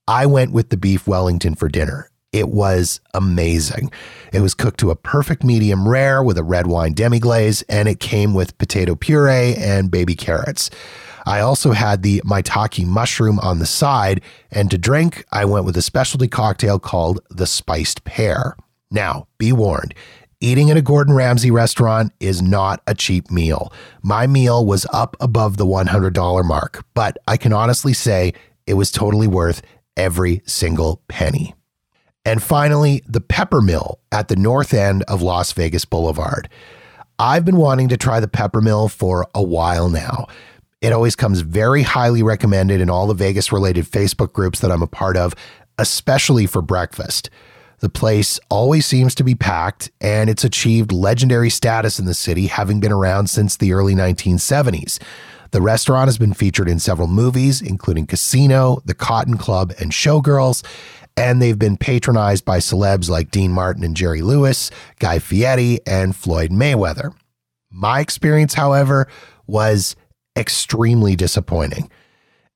I 0.08 0.26
went 0.26 0.52
with 0.54 0.70
the 0.70 0.78
beef 0.78 1.08
Wellington 1.08 1.56
for 1.56 1.68
dinner. 1.68 2.10
It 2.32 2.50
was 2.50 3.00
amazing. 3.14 3.92
It 4.32 4.42
was 4.42 4.54
cooked 4.54 4.80
to 4.82 4.92
a 4.92 4.96
perfect 4.96 5.44
medium 5.44 5.88
rare 5.88 6.22
with 6.22 6.38
a 6.38 6.44
red 6.44 6.68
wine 6.68 6.94
demi 6.94 7.20
glaze, 7.20 7.62
and 7.64 7.88
it 7.88 8.00
came 8.00 8.34
with 8.34 8.58
potato 8.58 8.96
puree 8.96 9.56
and 9.56 9.90
baby 9.90 10.16
carrots. 10.16 10.70
I 11.26 11.42
also 11.42 11.72
had 11.72 12.04
the 12.04 12.22
maitake 12.26 12.86
mushroom 12.86 13.40
on 13.40 13.60
the 13.60 13.66
side, 13.66 14.22
and 14.52 14.72
to 14.72 14.78
drink, 14.78 15.26
I 15.32 15.46
went 15.46 15.66
with 15.66 15.76
a 15.76 15.82
specialty 15.82 16.28
cocktail 16.28 16.80
called 16.80 17.20
the 17.30 17.48
Spiced 17.48 18.04
Pear. 18.04 18.56
Now, 18.90 19.28
be 19.38 19.52
warned, 19.52 19.94
Eating 20.40 20.70
at 20.70 20.78
a 20.78 20.84
Gordon 20.84 21.16
Ramsay 21.16 21.50
restaurant 21.50 22.14
is 22.20 22.44
not 22.44 22.84
a 22.86 22.94
cheap 22.94 23.32
meal. 23.32 23.74
My 24.04 24.28
meal 24.28 24.64
was 24.64 24.86
up 24.94 25.18
above 25.20 25.58
the 25.58 25.66
$100 25.66 26.46
mark, 26.46 26.86
but 26.94 27.18
I 27.28 27.38
can 27.38 27.52
honestly 27.52 27.92
say 27.94 28.34
it 28.68 28.76
was 28.76 28.92
totally 28.92 29.26
worth 29.26 29.64
every 29.96 30.44
single 30.46 31.02
penny. 31.08 31.56
And 32.24 32.44
finally, 32.44 33.02
the 33.08 33.20
Peppermill 33.20 33.96
at 34.12 34.28
the 34.28 34.36
north 34.36 34.76
end 34.76 35.02
of 35.08 35.24
Las 35.24 35.54
Vegas 35.54 35.86
Boulevard. 35.86 36.48
I've 37.18 37.44
been 37.44 37.58
wanting 37.58 37.88
to 37.88 37.98
try 37.98 38.20
the 38.20 38.28
Peppermill 38.28 38.92
for 38.92 39.26
a 39.34 39.42
while 39.42 39.90
now. 39.90 40.28
It 40.82 40.94
always 40.94 41.16
comes 41.16 41.42
very 41.42 41.82
highly 41.82 42.22
recommended 42.22 42.80
in 42.80 42.92
all 42.92 43.08
the 43.08 43.16
Vegas 43.16 43.52
related 43.52 43.86
Facebook 43.86 44.34
groups 44.34 44.60
that 44.60 44.72
I'm 44.72 44.84
a 44.84 44.88
part 44.88 45.18
of, 45.18 45.34
especially 45.80 46.46
for 46.46 46.62
breakfast. 46.62 47.32
The 47.80 47.90
place 47.90 48.40
always 48.50 48.88
seems 48.88 49.14
to 49.16 49.24
be 49.24 49.36
packed, 49.36 49.92
and 50.02 50.30
it's 50.30 50.44
achieved 50.44 50.92
legendary 50.92 51.52
status 51.52 52.00
in 52.00 52.06
the 52.06 52.16
city, 52.16 52.48
having 52.48 52.80
been 52.80 52.92
around 52.92 53.30
since 53.30 53.56
the 53.56 53.72
early 53.74 53.94
1970s. 53.94 55.00
The 55.52 55.62
restaurant 55.62 56.08
has 56.08 56.18
been 56.18 56.34
featured 56.34 56.68
in 56.68 56.80
several 56.80 57.08
movies, 57.08 57.62
including 57.62 58.08
Casino, 58.08 58.82
The 58.86 58.96
Cotton 58.96 59.38
Club, 59.38 59.74
and 59.80 59.92
Showgirls, 59.92 60.64
and 61.16 61.40
they've 61.40 61.58
been 61.58 61.78
patronized 61.78 62.46
by 62.46 62.58
celebs 62.58 63.10
like 63.10 63.32
Dean 63.32 63.52
Martin 63.52 63.84
and 63.84 63.96
Jerry 63.96 64.22
Lewis, 64.22 64.72
Guy 65.00 65.20
Fieri, 65.20 65.80
and 65.86 66.16
Floyd 66.16 66.50
Mayweather. 66.50 67.14
My 67.72 68.00
experience, 68.00 68.56
however, 68.56 69.08
was 69.46 69.96
extremely 70.36 71.16
disappointing. 71.16 71.92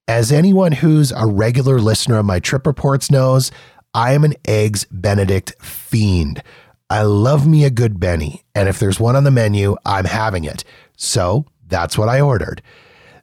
As 0.08 0.32
anyone 0.32 0.74
who's 0.74 1.12
a 1.12 1.26
regular 1.26 1.80
listener 1.80 2.18
of 2.18 2.26
my 2.26 2.40
trip 2.40 2.68
reports 2.68 3.10
knows, 3.10 3.52
I 3.94 4.14
am 4.14 4.24
an 4.24 4.36
Eggs 4.48 4.86
Benedict 4.90 5.54
fiend. 5.62 6.42
I 6.90 7.02
love 7.04 7.46
me 7.46 7.66
a 7.66 7.70
good 7.70 8.00
Benny, 8.00 8.44
and 8.56 8.70
if 8.70 8.80
there's 8.80 9.00
one 9.00 9.18
on 9.18 9.26
the 9.26 9.32
menu, 9.32 9.76
I'm 9.86 10.06
having 10.06 10.46
it. 10.46 10.64
So 10.96 11.46
that's 11.68 11.98
what 11.98 12.08
I 12.08 12.22
ordered. 12.22 12.62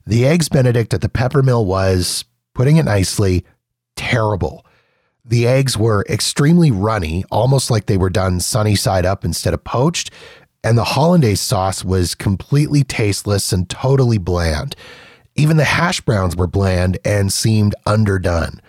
The 0.06 0.26
Eggs 0.26 0.48
Benedict 0.48 0.92
at 0.92 1.00
the 1.00 1.08
Peppermill 1.08 1.64
was, 1.64 2.24
putting 2.54 2.76
it 2.76 2.84
nicely, 2.84 3.46
terrible. 3.96 4.64
The 5.24 5.46
eggs 5.46 5.76
were 5.76 6.04
extremely 6.08 6.70
runny, 6.70 7.24
almost 7.30 7.70
like 7.70 7.86
they 7.86 7.98
were 7.98 8.10
done 8.10 8.40
sunny 8.40 8.74
side 8.74 9.04
up 9.06 9.24
instead 9.24 9.54
of 9.54 9.64
poached, 9.64 10.10
and 10.64 10.76
the 10.76 10.84
hollandaise 10.84 11.40
sauce 11.40 11.84
was 11.84 12.14
completely 12.14 12.82
tasteless 12.82 13.52
and 13.52 13.68
totally 13.68 14.18
bland. 14.18 14.74
Even 15.34 15.56
the 15.56 15.64
hash 15.64 16.00
browns 16.00 16.36
were 16.36 16.46
bland 16.46 16.98
and 17.04 17.32
seemed 17.32 17.74
underdone. 17.86 18.60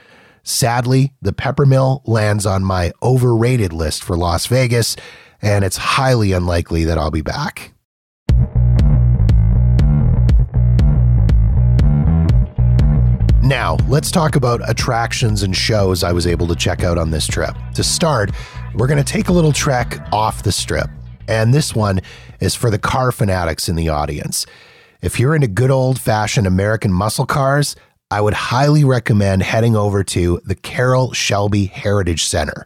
Sadly, 0.50 1.14
the 1.22 1.32
Peppermill 1.32 2.02
lands 2.08 2.48
on 2.48 2.64
my 2.64 2.92
overrated 3.04 3.72
list 3.72 4.04
for 4.04 4.18
Las 4.18 4.48
Vegas, 4.48 4.96
and 5.44 5.64
it's 5.64 5.78
highly 5.78 6.32
unlikely 6.32 6.86
that 6.86 6.98
I'll 6.98 7.12
be 7.12 7.22
back. 7.22 7.72
Now, 13.44 13.78
let's 13.88 14.10
talk 14.10 14.36
about 14.36 14.68
attractions 14.68 15.44
and 15.44 15.56
shows 15.56 16.04
I 16.04 16.14
was 16.14 16.26
able 16.26 16.48
to 16.48 16.56
check 16.56 16.84
out 16.84 16.98
on 16.98 17.12
this 17.12 17.28
trip. 17.28 17.56
To 17.76 17.84
start, 17.84 18.32
we're 18.74 18.88
going 18.88 18.98
to 18.98 19.04
take 19.04 19.30
a 19.30 19.34
little 19.34 19.54
trek 19.54 20.00
off 20.12 20.42
the 20.42 20.52
strip. 20.52 20.90
And 21.28 21.54
this 21.54 21.76
one 21.76 22.02
is 22.40 22.56
for 22.56 22.72
the 22.72 22.80
car 22.80 23.12
fanatics 23.12 23.70
in 23.70 23.76
the 23.76 23.90
audience. 23.90 24.48
If 25.04 25.20
you're 25.20 25.36
into 25.36 25.48
good 25.48 25.72
old 25.72 26.02
fashioned 26.02 26.48
American 26.48 26.92
muscle 26.92 27.28
cars, 27.28 27.76
I 28.12 28.22
would 28.22 28.34
highly 28.34 28.84
recommend 28.84 29.44
heading 29.44 29.76
over 29.76 30.04
to 30.04 30.42
the 30.44 30.56
Carroll 30.56 31.14
Shelby 31.14 31.66
Heritage 31.66 32.26
Center. 32.26 32.66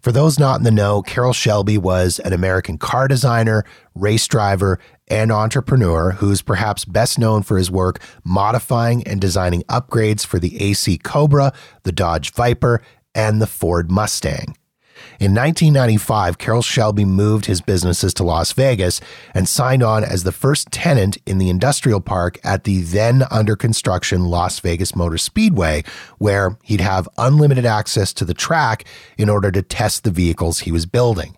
For 0.00 0.12
those 0.12 0.38
not 0.38 0.58
in 0.58 0.64
the 0.64 0.70
know, 0.70 1.02
Carroll 1.02 1.32
Shelby 1.32 1.76
was 1.76 2.20
an 2.20 2.32
American 2.32 2.78
car 2.78 3.08
designer, 3.08 3.64
race 3.96 4.28
driver, 4.28 4.78
and 5.08 5.32
entrepreneur 5.32 6.12
who's 6.12 6.40
perhaps 6.40 6.84
best 6.84 7.18
known 7.18 7.42
for 7.42 7.58
his 7.58 7.68
work 7.68 8.00
modifying 8.22 9.02
and 9.08 9.20
designing 9.20 9.62
upgrades 9.64 10.24
for 10.24 10.38
the 10.38 10.62
AC 10.62 10.98
Cobra, 10.98 11.52
the 11.82 11.92
Dodge 11.92 12.32
Viper, 12.32 12.80
and 13.12 13.42
the 13.42 13.48
Ford 13.48 13.90
Mustang. 13.90 14.56
In 15.20 15.34
1995, 15.34 16.38
Carroll 16.38 16.62
Shelby 16.62 17.04
moved 17.04 17.44
his 17.44 17.60
businesses 17.60 18.14
to 18.14 18.24
Las 18.24 18.52
Vegas 18.52 19.02
and 19.34 19.46
signed 19.46 19.82
on 19.82 20.02
as 20.02 20.24
the 20.24 20.32
first 20.32 20.72
tenant 20.72 21.18
in 21.26 21.36
the 21.36 21.50
industrial 21.50 22.00
park 22.00 22.38
at 22.42 22.64
the 22.64 22.80
then 22.80 23.24
under 23.30 23.54
construction 23.54 24.24
Las 24.24 24.60
Vegas 24.60 24.96
Motor 24.96 25.18
Speedway, 25.18 25.84
where 26.16 26.56
he'd 26.62 26.80
have 26.80 27.06
unlimited 27.18 27.66
access 27.66 28.14
to 28.14 28.24
the 28.24 28.32
track 28.32 28.86
in 29.18 29.28
order 29.28 29.52
to 29.52 29.60
test 29.60 30.04
the 30.04 30.10
vehicles 30.10 30.60
he 30.60 30.72
was 30.72 30.86
building. 30.86 31.36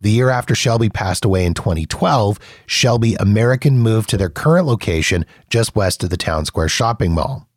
The 0.00 0.10
year 0.10 0.28
after 0.28 0.56
Shelby 0.56 0.88
passed 0.88 1.24
away 1.24 1.46
in 1.46 1.54
2012, 1.54 2.40
Shelby 2.66 3.14
American 3.20 3.78
moved 3.78 4.10
to 4.10 4.16
their 4.16 4.28
current 4.28 4.66
location 4.66 5.24
just 5.48 5.76
west 5.76 6.02
of 6.02 6.10
the 6.10 6.16
Town 6.16 6.46
Square 6.46 6.70
shopping 6.70 7.12
mall. 7.12 7.48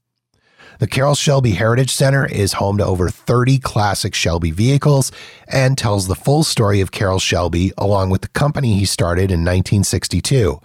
The 0.79 0.86
Carroll 0.86 1.15
Shelby 1.15 1.53
Heritage 1.53 1.89
Center 1.89 2.27
is 2.27 2.53
home 2.53 2.77
to 2.77 2.86
over 2.86 3.10
30 3.10 3.57
classic 3.57 4.13
Shelby 4.13 4.51
vehicles 4.51 5.12
and 5.48 5.75
tells 5.75 6.05
the 6.07 6.13
full 6.13 6.43
story 6.43 6.81
of 6.81 6.91
Carroll 6.91 7.17
Shelby 7.17 7.72
along 7.79 8.12
with 8.12 8.22
the 8.22 8.27
company 8.27 8.75
he 8.75 8.86
started 8.86 9.31
in 9.31 9.39
1962. 9.39 10.62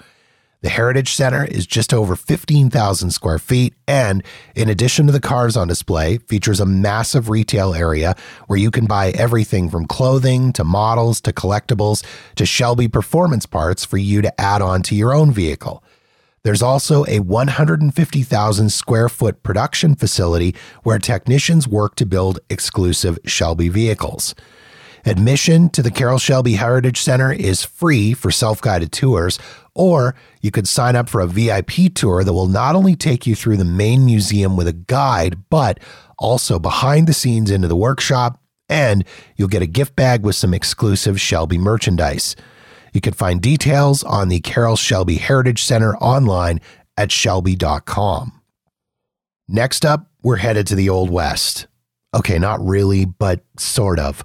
The 0.61 0.69
Heritage 0.69 1.15
Center 1.15 1.47
is 1.47 1.67
just 1.67 1.95
over 1.95 2.15
15,000 2.15 3.11
square 3.11 3.39
feet 3.39 3.73
and, 3.89 4.23
in 4.55 4.69
addition 4.69 5.07
to 5.07 5.13
the 5.13 5.19
cars 5.19 5.57
on 5.57 5.67
display, 5.67 6.19
features 6.19 6.61
a 6.61 6.67
massive 6.67 7.31
retail 7.31 7.73
area 7.73 8.15
where 8.49 8.59
you 8.59 8.71
can 8.71 8.85
buy 8.85 9.13
everything 9.13 9.71
from 9.71 9.87
clothing 9.87 10.53
to 10.53 10.63
models 10.63 11.23
to 11.23 11.33
collectibles 11.33 12.05
to 12.35 12.45
Shelby 12.45 12.87
performance 12.87 13.47
parts 13.47 13.83
for 13.83 13.97
you 13.97 14.21
to 14.21 14.41
add 14.41 14.61
on 14.61 14.83
to 14.83 14.95
your 14.95 15.15
own 15.15 15.33
vehicle. 15.33 15.83
There's 16.45 16.63
also 16.63 17.05
a 17.07 17.21
150,000 17.21 18.71
square 18.71 19.09
foot 19.09 19.45
production 19.45 19.95
facility 19.95 20.57
where 20.83 20.99
technicians 20.99 21.69
work 21.69 21.95
to 21.97 22.07
build 22.07 22.41
exclusive 22.51 23.17
Shelby 23.25 23.69
vehicles. 23.69 24.35
Admission 25.05 25.69
to 25.71 25.83
the 25.83 25.91
Carroll 25.91 26.19
Shelby 26.19 26.55
Heritage 26.55 27.01
Center 27.01 27.33
is 27.33 27.65
free 27.65 28.13
for 28.13 28.33
self 28.33 28.61
guided 28.61 28.91
tours, 28.91 29.39
or 29.77 30.17
you 30.41 30.51
could 30.51 30.67
sign 30.67 30.97
up 30.97 31.09
for 31.09 31.21
a 31.21 31.29
VIP 31.29 31.95
tour 31.95 32.25
that 32.25 32.33
will 32.33 32.49
not 32.49 32.75
only 32.75 32.97
take 32.97 33.25
you 33.25 33.37
through 33.37 33.57
the 33.57 33.65
main 33.65 34.05
museum 34.05 34.57
with 34.57 34.67
a 34.67 34.73
guide, 34.73 35.49
but 35.49 35.79
also 36.19 36.59
behind 36.59 37.07
the 37.07 37.13
scenes 37.13 37.53
into 37.53 37.69
the 37.69 37.77
workshop, 37.77 38.41
and 38.69 39.05
you'll 39.37 39.47
get 39.47 39.63
a 39.63 39.67
gift 39.67 39.95
bag 39.95 40.25
with 40.25 40.35
some 40.35 40.55
exclusive 40.55 41.21
Shelby 41.21 41.59
merchandise. 41.59 42.35
You 42.93 43.01
can 43.01 43.15
find 43.15 43.41
details 43.41 44.03
on 44.03 44.29
the 44.29 44.41
Carroll 44.41 44.77
Shelby 44.77 45.17
Heritage 45.17 45.63
Center 45.63 45.97
online 45.97 46.61
at 46.97 47.11
shelby.com. 47.11 48.41
Next 49.49 49.85
up, 49.85 50.11
we're 50.23 50.37
headed 50.37 50.67
to 50.69 50.75
the 50.75 50.89
Old 50.89 51.11
West. 51.11 51.67
Okay, 52.15 52.39
not 52.39 52.65
really, 52.65 53.05
but 53.05 53.45
sort 53.59 53.99
of. 53.99 54.23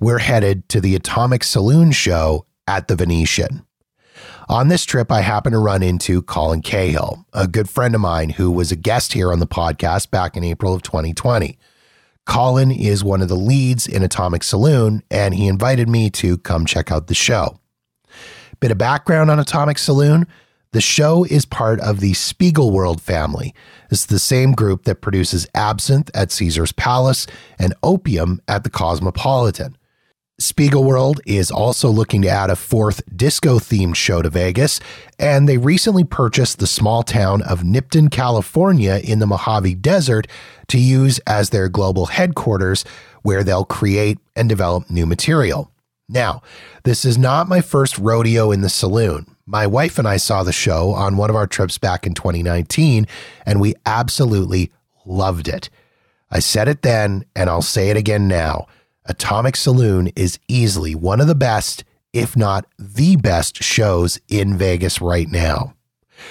We're 0.00 0.18
headed 0.18 0.68
to 0.70 0.80
the 0.80 0.96
Atomic 0.96 1.44
Saloon 1.44 1.92
show 1.92 2.46
at 2.66 2.88
the 2.88 2.96
Venetian. 2.96 3.64
On 4.48 4.68
this 4.68 4.84
trip, 4.84 5.12
I 5.12 5.20
happened 5.20 5.52
to 5.52 5.58
run 5.58 5.82
into 5.82 6.22
Colin 6.22 6.62
Cahill, 6.62 7.26
a 7.32 7.46
good 7.46 7.68
friend 7.68 7.94
of 7.94 8.00
mine 8.00 8.30
who 8.30 8.50
was 8.50 8.72
a 8.72 8.76
guest 8.76 9.12
here 9.12 9.30
on 9.30 9.40
the 9.40 9.46
podcast 9.46 10.10
back 10.10 10.36
in 10.36 10.44
April 10.44 10.74
of 10.74 10.82
2020. 10.82 11.58
Colin 12.26 12.70
is 12.70 13.04
one 13.04 13.22
of 13.22 13.28
the 13.28 13.36
leads 13.36 13.86
in 13.86 14.02
Atomic 14.02 14.42
Saloon, 14.42 15.02
and 15.10 15.34
he 15.34 15.46
invited 15.46 15.88
me 15.88 16.10
to 16.10 16.38
come 16.38 16.66
check 16.66 16.90
out 16.90 17.06
the 17.06 17.14
show. 17.14 17.58
Bit 18.60 18.72
of 18.72 18.78
background 18.78 19.30
on 19.30 19.38
Atomic 19.38 19.78
Saloon. 19.78 20.26
The 20.72 20.80
show 20.80 21.24
is 21.24 21.44
part 21.44 21.80
of 21.80 22.00
the 22.00 22.12
Spiegelworld 22.12 23.00
family. 23.00 23.54
It's 23.90 24.04
the 24.04 24.18
same 24.18 24.52
group 24.52 24.84
that 24.84 25.00
produces 25.00 25.46
Absinthe 25.54 26.10
at 26.12 26.32
Caesar's 26.32 26.72
Palace 26.72 27.26
and 27.58 27.72
Opium 27.82 28.42
at 28.48 28.64
the 28.64 28.70
Cosmopolitan. 28.70 29.78
Spiegelworld 30.40 31.20
is 31.24 31.50
also 31.50 31.88
looking 31.88 32.22
to 32.22 32.28
add 32.28 32.50
a 32.50 32.56
fourth 32.56 33.02
disco 33.16 33.58
themed 33.58 33.96
show 33.96 34.22
to 34.22 34.30
Vegas, 34.30 34.78
and 35.18 35.48
they 35.48 35.56
recently 35.56 36.04
purchased 36.04 36.58
the 36.58 36.66
small 36.66 37.02
town 37.02 37.42
of 37.42 37.62
Nipton, 37.62 38.10
California 38.10 39.00
in 39.02 39.20
the 39.20 39.26
Mojave 39.26 39.74
Desert 39.76 40.26
to 40.68 40.78
use 40.78 41.18
as 41.26 41.50
their 41.50 41.68
global 41.68 42.06
headquarters 42.06 42.84
where 43.22 43.42
they'll 43.42 43.64
create 43.64 44.18
and 44.36 44.48
develop 44.48 44.88
new 44.90 45.06
material. 45.06 45.72
Now, 46.08 46.42
this 46.84 47.04
is 47.04 47.18
not 47.18 47.48
my 47.48 47.60
first 47.60 47.98
rodeo 47.98 48.50
in 48.50 48.62
the 48.62 48.70
saloon. 48.70 49.26
My 49.44 49.66
wife 49.66 49.98
and 49.98 50.08
I 50.08 50.16
saw 50.16 50.42
the 50.42 50.52
show 50.52 50.92
on 50.92 51.16
one 51.16 51.28
of 51.28 51.36
our 51.36 51.46
trips 51.46 51.76
back 51.76 52.06
in 52.06 52.14
2019, 52.14 53.06
and 53.44 53.60
we 53.60 53.74
absolutely 53.84 54.72
loved 55.04 55.48
it. 55.48 55.68
I 56.30 56.38
said 56.38 56.68
it 56.68 56.82
then, 56.82 57.24
and 57.36 57.50
I'll 57.50 57.62
say 57.62 57.90
it 57.90 57.96
again 57.96 58.26
now. 58.26 58.66
Atomic 59.04 59.56
Saloon 59.56 60.08
is 60.16 60.38
easily 60.48 60.94
one 60.94 61.20
of 61.20 61.26
the 61.26 61.34
best, 61.34 61.84
if 62.12 62.36
not 62.36 62.66
the 62.78 63.16
best, 63.16 63.62
shows 63.62 64.18
in 64.28 64.56
Vegas 64.56 65.00
right 65.00 65.28
now. 65.30 65.74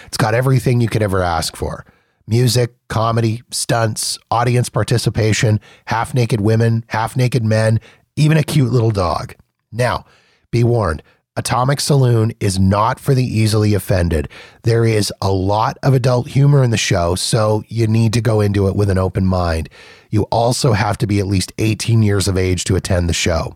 It's 0.06 0.18
got 0.18 0.34
everything 0.34 0.82
you 0.82 0.90
could 0.90 1.02
ever 1.02 1.22
ask 1.24 1.56
for 1.56 1.86
music, 2.28 2.76
comedy, 2.90 3.42
stunts, 3.52 4.20
audience 4.30 4.70
participation, 4.70 5.60
half 5.86 6.14
naked 6.14 6.42
women, 6.42 6.84
half 6.88 7.16
naked 7.16 7.44
men, 7.44 7.80
even 8.16 8.38
a 8.38 8.44
cute 8.44 8.72
little 8.72 8.92
dog. 8.92 9.34
Now, 9.72 10.06
be 10.52 10.64
warned. 10.64 11.04
Atomic 11.38 11.80
Saloon 11.80 12.32
is 12.40 12.58
not 12.58 13.00
for 13.00 13.14
the 13.14 13.24
easily 13.24 13.76
offended. 13.76 14.28
There 14.64 14.86
is 14.86 15.14
a 15.22 15.32
lot 15.32 15.78
of 15.84 15.94
adult 15.94 16.30
humor 16.30 16.64
in 16.64 16.72
the 16.72 16.78
show, 16.78 17.14
so 17.14 17.64
you 17.68 17.86
need 17.86 18.14
to 18.14 18.22
go 18.22 18.42
into 18.42 18.68
it 18.68 18.76
with 18.76 18.90
an 18.90 18.98
open 18.98 19.26
mind. 19.26 19.70
You 20.10 20.24
also 20.24 20.74
have 20.74 20.98
to 20.98 21.08
be 21.08 21.20
at 21.20 21.28
least 21.28 21.54
18 21.60 22.02
years 22.02 22.28
of 22.28 22.38
age 22.38 22.64
to 22.64 22.76
attend 22.76 23.08
the 23.08 23.14
show. 23.14 23.56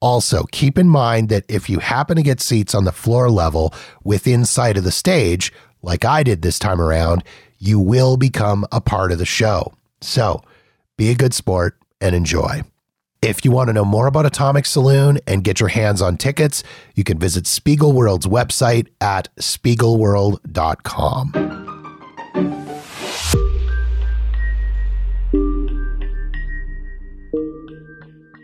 Also, 0.00 0.44
keep 0.50 0.78
in 0.78 0.88
mind 0.88 1.28
that 1.28 1.44
if 1.46 1.68
you 1.68 1.78
happen 1.78 2.16
to 2.16 2.22
get 2.22 2.40
seats 2.40 2.74
on 2.74 2.84
the 2.84 2.92
floor 2.92 3.30
level 3.30 3.74
within 4.02 4.46
sight 4.46 4.78
of 4.78 4.84
the 4.84 4.90
stage, 4.90 5.52
like 5.82 6.06
I 6.06 6.22
did 6.22 6.40
this 6.40 6.58
time 6.58 6.80
around, 6.80 7.22
you 7.58 7.78
will 7.78 8.16
become 8.16 8.66
a 8.72 8.80
part 8.80 9.12
of 9.12 9.18
the 9.18 9.26
show. 9.26 9.74
So, 10.00 10.42
be 10.96 11.10
a 11.10 11.14
good 11.14 11.34
sport 11.34 11.78
and 12.00 12.14
enjoy. 12.14 12.62
If 13.24 13.42
you 13.42 13.50
want 13.52 13.68
to 13.68 13.72
know 13.72 13.86
more 13.86 14.06
about 14.06 14.26
Atomic 14.26 14.66
Saloon 14.66 15.18
and 15.26 15.42
get 15.42 15.58
your 15.58 15.70
hands 15.70 16.02
on 16.02 16.18
tickets, 16.18 16.62
you 16.94 17.04
can 17.04 17.18
visit 17.18 17.44
Spiegelworld's 17.44 18.26
website 18.26 18.88
at 19.00 19.34
spiegelworld.com. 19.36 21.32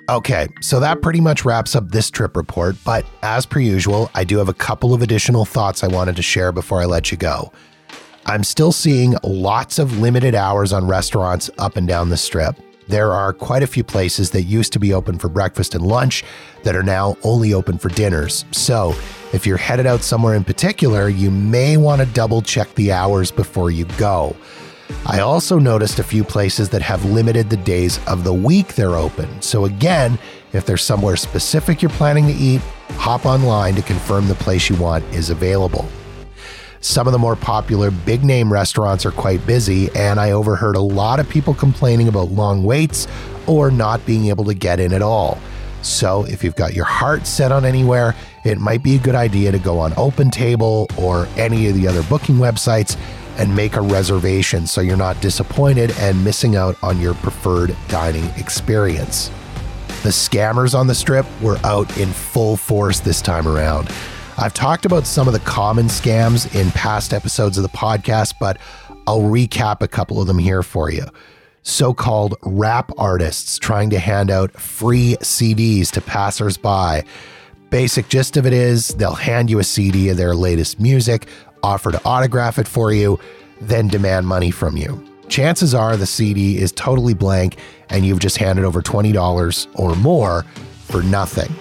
Okay, 0.08 0.48
so 0.62 0.80
that 0.80 1.02
pretty 1.02 1.20
much 1.20 1.44
wraps 1.44 1.76
up 1.76 1.90
this 1.90 2.10
trip 2.10 2.34
report, 2.34 2.74
but 2.82 3.04
as 3.22 3.44
per 3.44 3.60
usual, 3.60 4.10
I 4.14 4.24
do 4.24 4.38
have 4.38 4.48
a 4.48 4.54
couple 4.54 4.94
of 4.94 5.02
additional 5.02 5.44
thoughts 5.44 5.84
I 5.84 5.88
wanted 5.88 6.16
to 6.16 6.22
share 6.22 6.52
before 6.52 6.80
I 6.80 6.86
let 6.86 7.10
you 7.12 7.18
go. 7.18 7.52
I'm 8.24 8.44
still 8.44 8.72
seeing 8.72 9.14
lots 9.22 9.78
of 9.78 9.98
limited 9.98 10.34
hours 10.34 10.72
on 10.72 10.86
restaurants 10.86 11.50
up 11.58 11.76
and 11.76 11.86
down 11.86 12.08
the 12.08 12.16
strip 12.16 12.56
there 12.90 13.12
are 13.12 13.32
quite 13.32 13.62
a 13.62 13.66
few 13.66 13.84
places 13.84 14.30
that 14.30 14.42
used 14.42 14.72
to 14.72 14.78
be 14.78 14.92
open 14.92 15.18
for 15.18 15.28
breakfast 15.28 15.74
and 15.74 15.86
lunch 15.86 16.24
that 16.64 16.76
are 16.76 16.82
now 16.82 17.16
only 17.22 17.54
open 17.54 17.78
for 17.78 17.88
dinners. 17.88 18.44
So, 18.50 18.94
if 19.32 19.46
you're 19.46 19.56
headed 19.56 19.86
out 19.86 20.02
somewhere 20.02 20.34
in 20.34 20.44
particular, 20.44 21.08
you 21.08 21.30
may 21.30 21.76
want 21.76 22.00
to 22.00 22.06
double 22.08 22.42
check 22.42 22.74
the 22.74 22.90
hours 22.92 23.30
before 23.30 23.70
you 23.70 23.84
go. 23.96 24.34
I 25.06 25.20
also 25.20 25.58
noticed 25.58 26.00
a 26.00 26.04
few 26.04 26.24
places 26.24 26.68
that 26.70 26.82
have 26.82 27.04
limited 27.04 27.48
the 27.48 27.56
days 27.56 28.00
of 28.06 28.24
the 28.24 28.34
week 28.34 28.74
they're 28.74 28.96
open. 28.96 29.40
So, 29.40 29.64
again, 29.64 30.18
if 30.52 30.66
there's 30.66 30.82
somewhere 30.82 31.16
specific 31.16 31.80
you're 31.80 31.90
planning 31.90 32.26
to 32.26 32.32
eat, 32.32 32.60
hop 32.96 33.24
online 33.24 33.76
to 33.76 33.82
confirm 33.82 34.26
the 34.26 34.34
place 34.34 34.68
you 34.68 34.76
want 34.76 35.04
is 35.14 35.30
available. 35.30 35.88
Some 36.82 37.06
of 37.06 37.12
the 37.12 37.18
more 37.18 37.36
popular 37.36 37.90
big 37.90 38.24
name 38.24 38.50
restaurants 38.50 39.04
are 39.04 39.10
quite 39.10 39.46
busy, 39.46 39.90
and 39.94 40.18
I 40.18 40.30
overheard 40.30 40.76
a 40.76 40.80
lot 40.80 41.20
of 41.20 41.28
people 41.28 41.52
complaining 41.52 42.08
about 42.08 42.30
long 42.30 42.64
waits 42.64 43.06
or 43.46 43.70
not 43.70 44.04
being 44.06 44.28
able 44.28 44.44
to 44.46 44.54
get 44.54 44.80
in 44.80 44.94
at 44.94 45.02
all. 45.02 45.38
So, 45.82 46.24
if 46.24 46.42
you've 46.42 46.56
got 46.56 46.72
your 46.74 46.86
heart 46.86 47.26
set 47.26 47.52
on 47.52 47.66
anywhere, 47.66 48.14
it 48.44 48.58
might 48.58 48.82
be 48.82 48.96
a 48.96 48.98
good 48.98 49.14
idea 49.14 49.52
to 49.52 49.58
go 49.58 49.78
on 49.78 49.92
OpenTable 49.92 50.98
or 50.98 51.26
any 51.36 51.68
of 51.68 51.74
the 51.74 51.86
other 51.86 52.02
booking 52.04 52.36
websites 52.36 52.98
and 53.36 53.54
make 53.54 53.76
a 53.76 53.80
reservation 53.80 54.66
so 54.66 54.80
you're 54.80 54.96
not 54.96 55.20
disappointed 55.20 55.92
and 55.98 56.22
missing 56.24 56.56
out 56.56 56.76
on 56.82 56.98
your 56.98 57.14
preferred 57.14 57.76
dining 57.88 58.24
experience. 58.36 59.30
The 60.02 60.10
scammers 60.10 60.74
on 60.74 60.86
the 60.86 60.94
strip 60.94 61.26
were 61.42 61.58
out 61.64 61.98
in 61.98 62.08
full 62.08 62.56
force 62.56 63.00
this 63.00 63.20
time 63.20 63.46
around. 63.46 63.90
I've 64.40 64.54
talked 64.54 64.86
about 64.86 65.06
some 65.06 65.26
of 65.26 65.34
the 65.34 65.40
common 65.40 65.88
scams 65.88 66.54
in 66.58 66.70
past 66.70 67.12
episodes 67.12 67.58
of 67.58 67.62
the 67.62 67.68
podcast, 67.68 68.36
but 68.40 68.56
I'll 69.06 69.20
recap 69.20 69.82
a 69.82 69.88
couple 69.88 70.18
of 70.18 70.26
them 70.26 70.38
here 70.38 70.62
for 70.62 70.90
you. 70.90 71.04
So 71.60 71.92
called 71.92 72.36
rap 72.42 72.90
artists 72.96 73.58
trying 73.58 73.90
to 73.90 73.98
hand 73.98 74.30
out 74.30 74.50
free 74.52 75.18
CDs 75.20 75.90
to 75.90 76.00
passersby. 76.00 77.06
Basic 77.68 78.08
gist 78.08 78.38
of 78.38 78.46
it 78.46 78.54
is 78.54 78.88
they'll 78.88 79.14
hand 79.14 79.50
you 79.50 79.58
a 79.58 79.64
CD 79.64 80.08
of 80.08 80.16
their 80.16 80.34
latest 80.34 80.80
music, 80.80 81.28
offer 81.62 81.92
to 81.92 82.00
autograph 82.06 82.58
it 82.58 82.66
for 82.66 82.94
you, 82.94 83.20
then 83.60 83.88
demand 83.88 84.26
money 84.26 84.50
from 84.50 84.74
you. 84.74 85.04
Chances 85.28 85.74
are 85.74 85.98
the 85.98 86.06
CD 86.06 86.56
is 86.56 86.72
totally 86.72 87.12
blank 87.12 87.58
and 87.90 88.06
you've 88.06 88.20
just 88.20 88.38
handed 88.38 88.64
over 88.64 88.80
$20 88.80 89.66
or 89.78 89.94
more 89.96 90.44
for 90.86 91.02
nothing. 91.02 91.54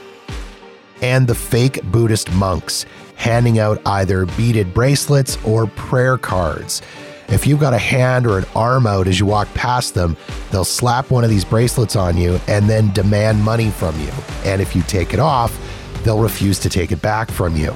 And 1.01 1.27
the 1.27 1.35
fake 1.35 1.81
Buddhist 1.83 2.31
monks 2.33 2.85
handing 3.15 3.59
out 3.59 3.81
either 3.85 4.25
beaded 4.25 4.73
bracelets 4.73 5.38
or 5.43 5.67
prayer 5.67 6.17
cards. 6.17 6.81
If 7.27 7.45
you've 7.45 7.59
got 7.59 7.73
a 7.73 7.77
hand 7.77 8.25
or 8.25 8.39
an 8.39 8.45
arm 8.55 8.88
out 8.88 9.07
as 9.07 9.19
you 9.19 9.25
walk 9.25 9.53
past 9.53 9.93
them, 9.93 10.17
they'll 10.51 10.63
slap 10.63 11.12
one 11.12 11.23
of 11.23 11.29
these 11.29 11.45
bracelets 11.45 11.95
on 11.95 12.17
you 12.17 12.39
and 12.47 12.67
then 12.67 12.91
demand 12.93 13.43
money 13.43 13.69
from 13.69 13.99
you. 13.99 14.12
And 14.45 14.62
if 14.62 14.75
you 14.75 14.81
take 14.83 15.13
it 15.13 15.19
off, 15.19 15.55
they'll 16.03 16.21
refuse 16.21 16.57
to 16.59 16.69
take 16.69 16.91
it 16.91 17.01
back 17.01 17.29
from 17.29 17.55
you. 17.55 17.75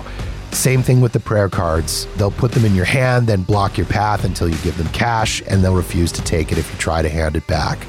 Same 0.51 0.81
thing 0.81 1.01
with 1.01 1.11
the 1.11 1.19
prayer 1.19 1.49
cards. 1.49 2.07
They'll 2.15 2.31
put 2.31 2.51
them 2.51 2.65
in 2.65 2.73
your 2.73 2.85
hand, 2.85 3.27
then 3.27 3.43
block 3.43 3.77
your 3.77 3.87
path 3.87 4.23
until 4.23 4.49
you 4.49 4.57
give 4.57 4.77
them 4.77 4.87
cash, 4.89 5.41
and 5.47 5.63
they'll 5.63 5.75
refuse 5.75 6.11
to 6.13 6.23
take 6.23 6.51
it 6.51 6.57
if 6.57 6.71
you 6.71 6.77
try 6.77 7.01
to 7.01 7.09
hand 7.09 7.35
it 7.35 7.45
back. 7.47 7.85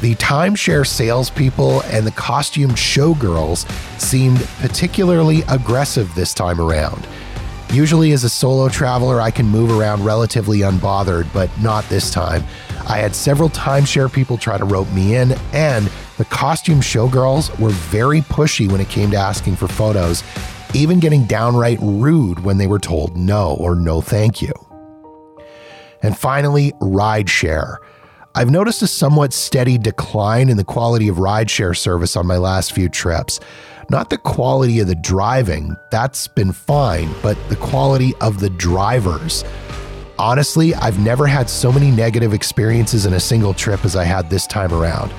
The 0.00 0.14
timeshare 0.14 0.86
salespeople 0.86 1.82
and 1.82 2.06
the 2.06 2.12
costumed 2.12 2.72
showgirls 2.72 3.70
seemed 4.00 4.40
particularly 4.60 5.42
aggressive 5.48 6.14
this 6.14 6.32
time 6.32 6.58
around. 6.58 7.06
Usually, 7.70 8.12
as 8.12 8.24
a 8.24 8.28
solo 8.28 8.68
traveler, 8.68 9.20
I 9.20 9.30
can 9.30 9.46
move 9.46 9.70
around 9.70 10.04
relatively 10.04 10.60
unbothered, 10.60 11.30
but 11.34 11.50
not 11.60 11.88
this 11.88 12.10
time. 12.10 12.42
I 12.88 12.96
had 12.96 13.14
several 13.14 13.50
timeshare 13.50 14.12
people 14.12 14.38
try 14.38 14.58
to 14.58 14.64
rope 14.64 14.90
me 14.92 15.16
in, 15.16 15.32
and 15.52 15.90
the 16.16 16.24
costume 16.24 16.80
showgirls 16.80 17.56
were 17.60 17.70
very 17.70 18.22
pushy 18.22 18.70
when 18.72 18.80
it 18.80 18.88
came 18.88 19.10
to 19.10 19.16
asking 19.18 19.56
for 19.56 19.68
photos, 19.68 20.24
even 20.74 20.98
getting 20.98 21.26
downright 21.26 21.78
rude 21.80 22.40
when 22.40 22.58
they 22.58 22.66
were 22.66 22.80
told 22.80 23.16
no 23.16 23.54
or 23.60 23.76
no 23.76 24.00
thank 24.00 24.40
you. 24.42 24.52
And 26.02 26.16
finally, 26.16 26.72
rideshare. 26.80 27.76
I've 28.32 28.50
noticed 28.50 28.80
a 28.82 28.86
somewhat 28.86 29.32
steady 29.32 29.76
decline 29.76 30.50
in 30.50 30.56
the 30.56 30.62
quality 30.62 31.08
of 31.08 31.16
rideshare 31.16 31.76
service 31.76 32.14
on 32.14 32.28
my 32.28 32.36
last 32.36 32.72
few 32.72 32.88
trips. 32.88 33.40
Not 33.90 34.08
the 34.08 34.18
quality 34.18 34.78
of 34.78 34.86
the 34.86 34.94
driving, 34.94 35.76
that's 35.90 36.28
been 36.28 36.52
fine, 36.52 37.12
but 37.22 37.36
the 37.48 37.56
quality 37.56 38.14
of 38.20 38.38
the 38.38 38.50
drivers. 38.50 39.44
Honestly, 40.16 40.76
I've 40.76 41.00
never 41.00 41.26
had 41.26 41.50
so 41.50 41.72
many 41.72 41.90
negative 41.90 42.32
experiences 42.32 43.04
in 43.04 43.14
a 43.14 43.20
single 43.20 43.52
trip 43.52 43.84
as 43.84 43.96
I 43.96 44.04
had 44.04 44.30
this 44.30 44.46
time 44.46 44.72
around. 44.72 45.12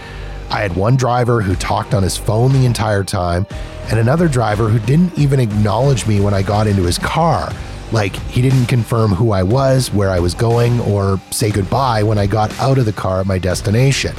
I 0.50 0.62
had 0.62 0.78
one 0.78 0.96
driver 0.96 1.42
who 1.42 1.56
talked 1.56 1.94
on 1.94 2.04
his 2.04 2.16
phone 2.16 2.54
the 2.54 2.66
entire 2.66 3.04
time, 3.04 3.46
and 3.90 4.00
another 4.00 4.30
driver 4.30 4.70
who 4.70 4.80
didn't 4.80 5.18
even 5.20 5.42
acknowledge 5.42 6.08
me 6.08 6.22
when 6.22 6.34
I 6.34 6.44
got 6.44 6.66
into 6.66 6.84
his 6.84 6.98
car. 6.98 7.52
Like, 7.92 8.16
he 8.16 8.42
didn't 8.42 8.68
confirm 8.68 9.12
who 9.12 9.32
I 9.32 9.44
was, 9.44 9.92
where 9.94 10.10
I 10.10 10.20
was 10.20 10.34
going, 10.34 10.80
or 10.82 11.20
say 11.32 11.52
goodbye 11.52 12.04
when 12.04 12.18
I 12.18 12.26
got 12.26 12.58
out 12.60 12.78
of 12.78 12.86
the 12.86 12.94
car 12.94 13.20
at 13.20 13.26
my 13.26 13.38
destination. 13.38 14.16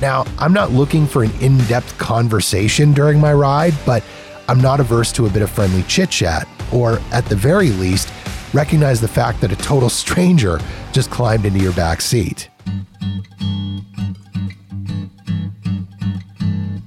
Now, 0.00 0.24
I'm 0.38 0.52
not 0.52 0.70
looking 0.70 1.06
for 1.06 1.24
an 1.24 1.30
in 1.40 1.58
depth 1.64 1.98
conversation 1.98 2.92
during 2.92 3.20
my 3.20 3.32
ride, 3.32 3.74
but 3.84 4.02
I'm 4.48 4.60
not 4.60 4.80
averse 4.80 5.12
to 5.12 5.26
a 5.26 5.30
bit 5.30 5.42
of 5.42 5.50
friendly 5.50 5.82
chit 5.84 6.10
chat, 6.10 6.48
or 6.72 7.00
at 7.12 7.24
the 7.26 7.36
very 7.36 7.70
least, 7.70 8.12
recognize 8.52 9.00
the 9.00 9.08
fact 9.08 9.40
that 9.40 9.52
a 9.52 9.56
total 9.56 9.88
stranger 9.90 10.58
just 10.92 11.10
climbed 11.10 11.44
into 11.44 11.60
your 11.60 11.72
back 11.72 12.00
seat. 12.00 12.48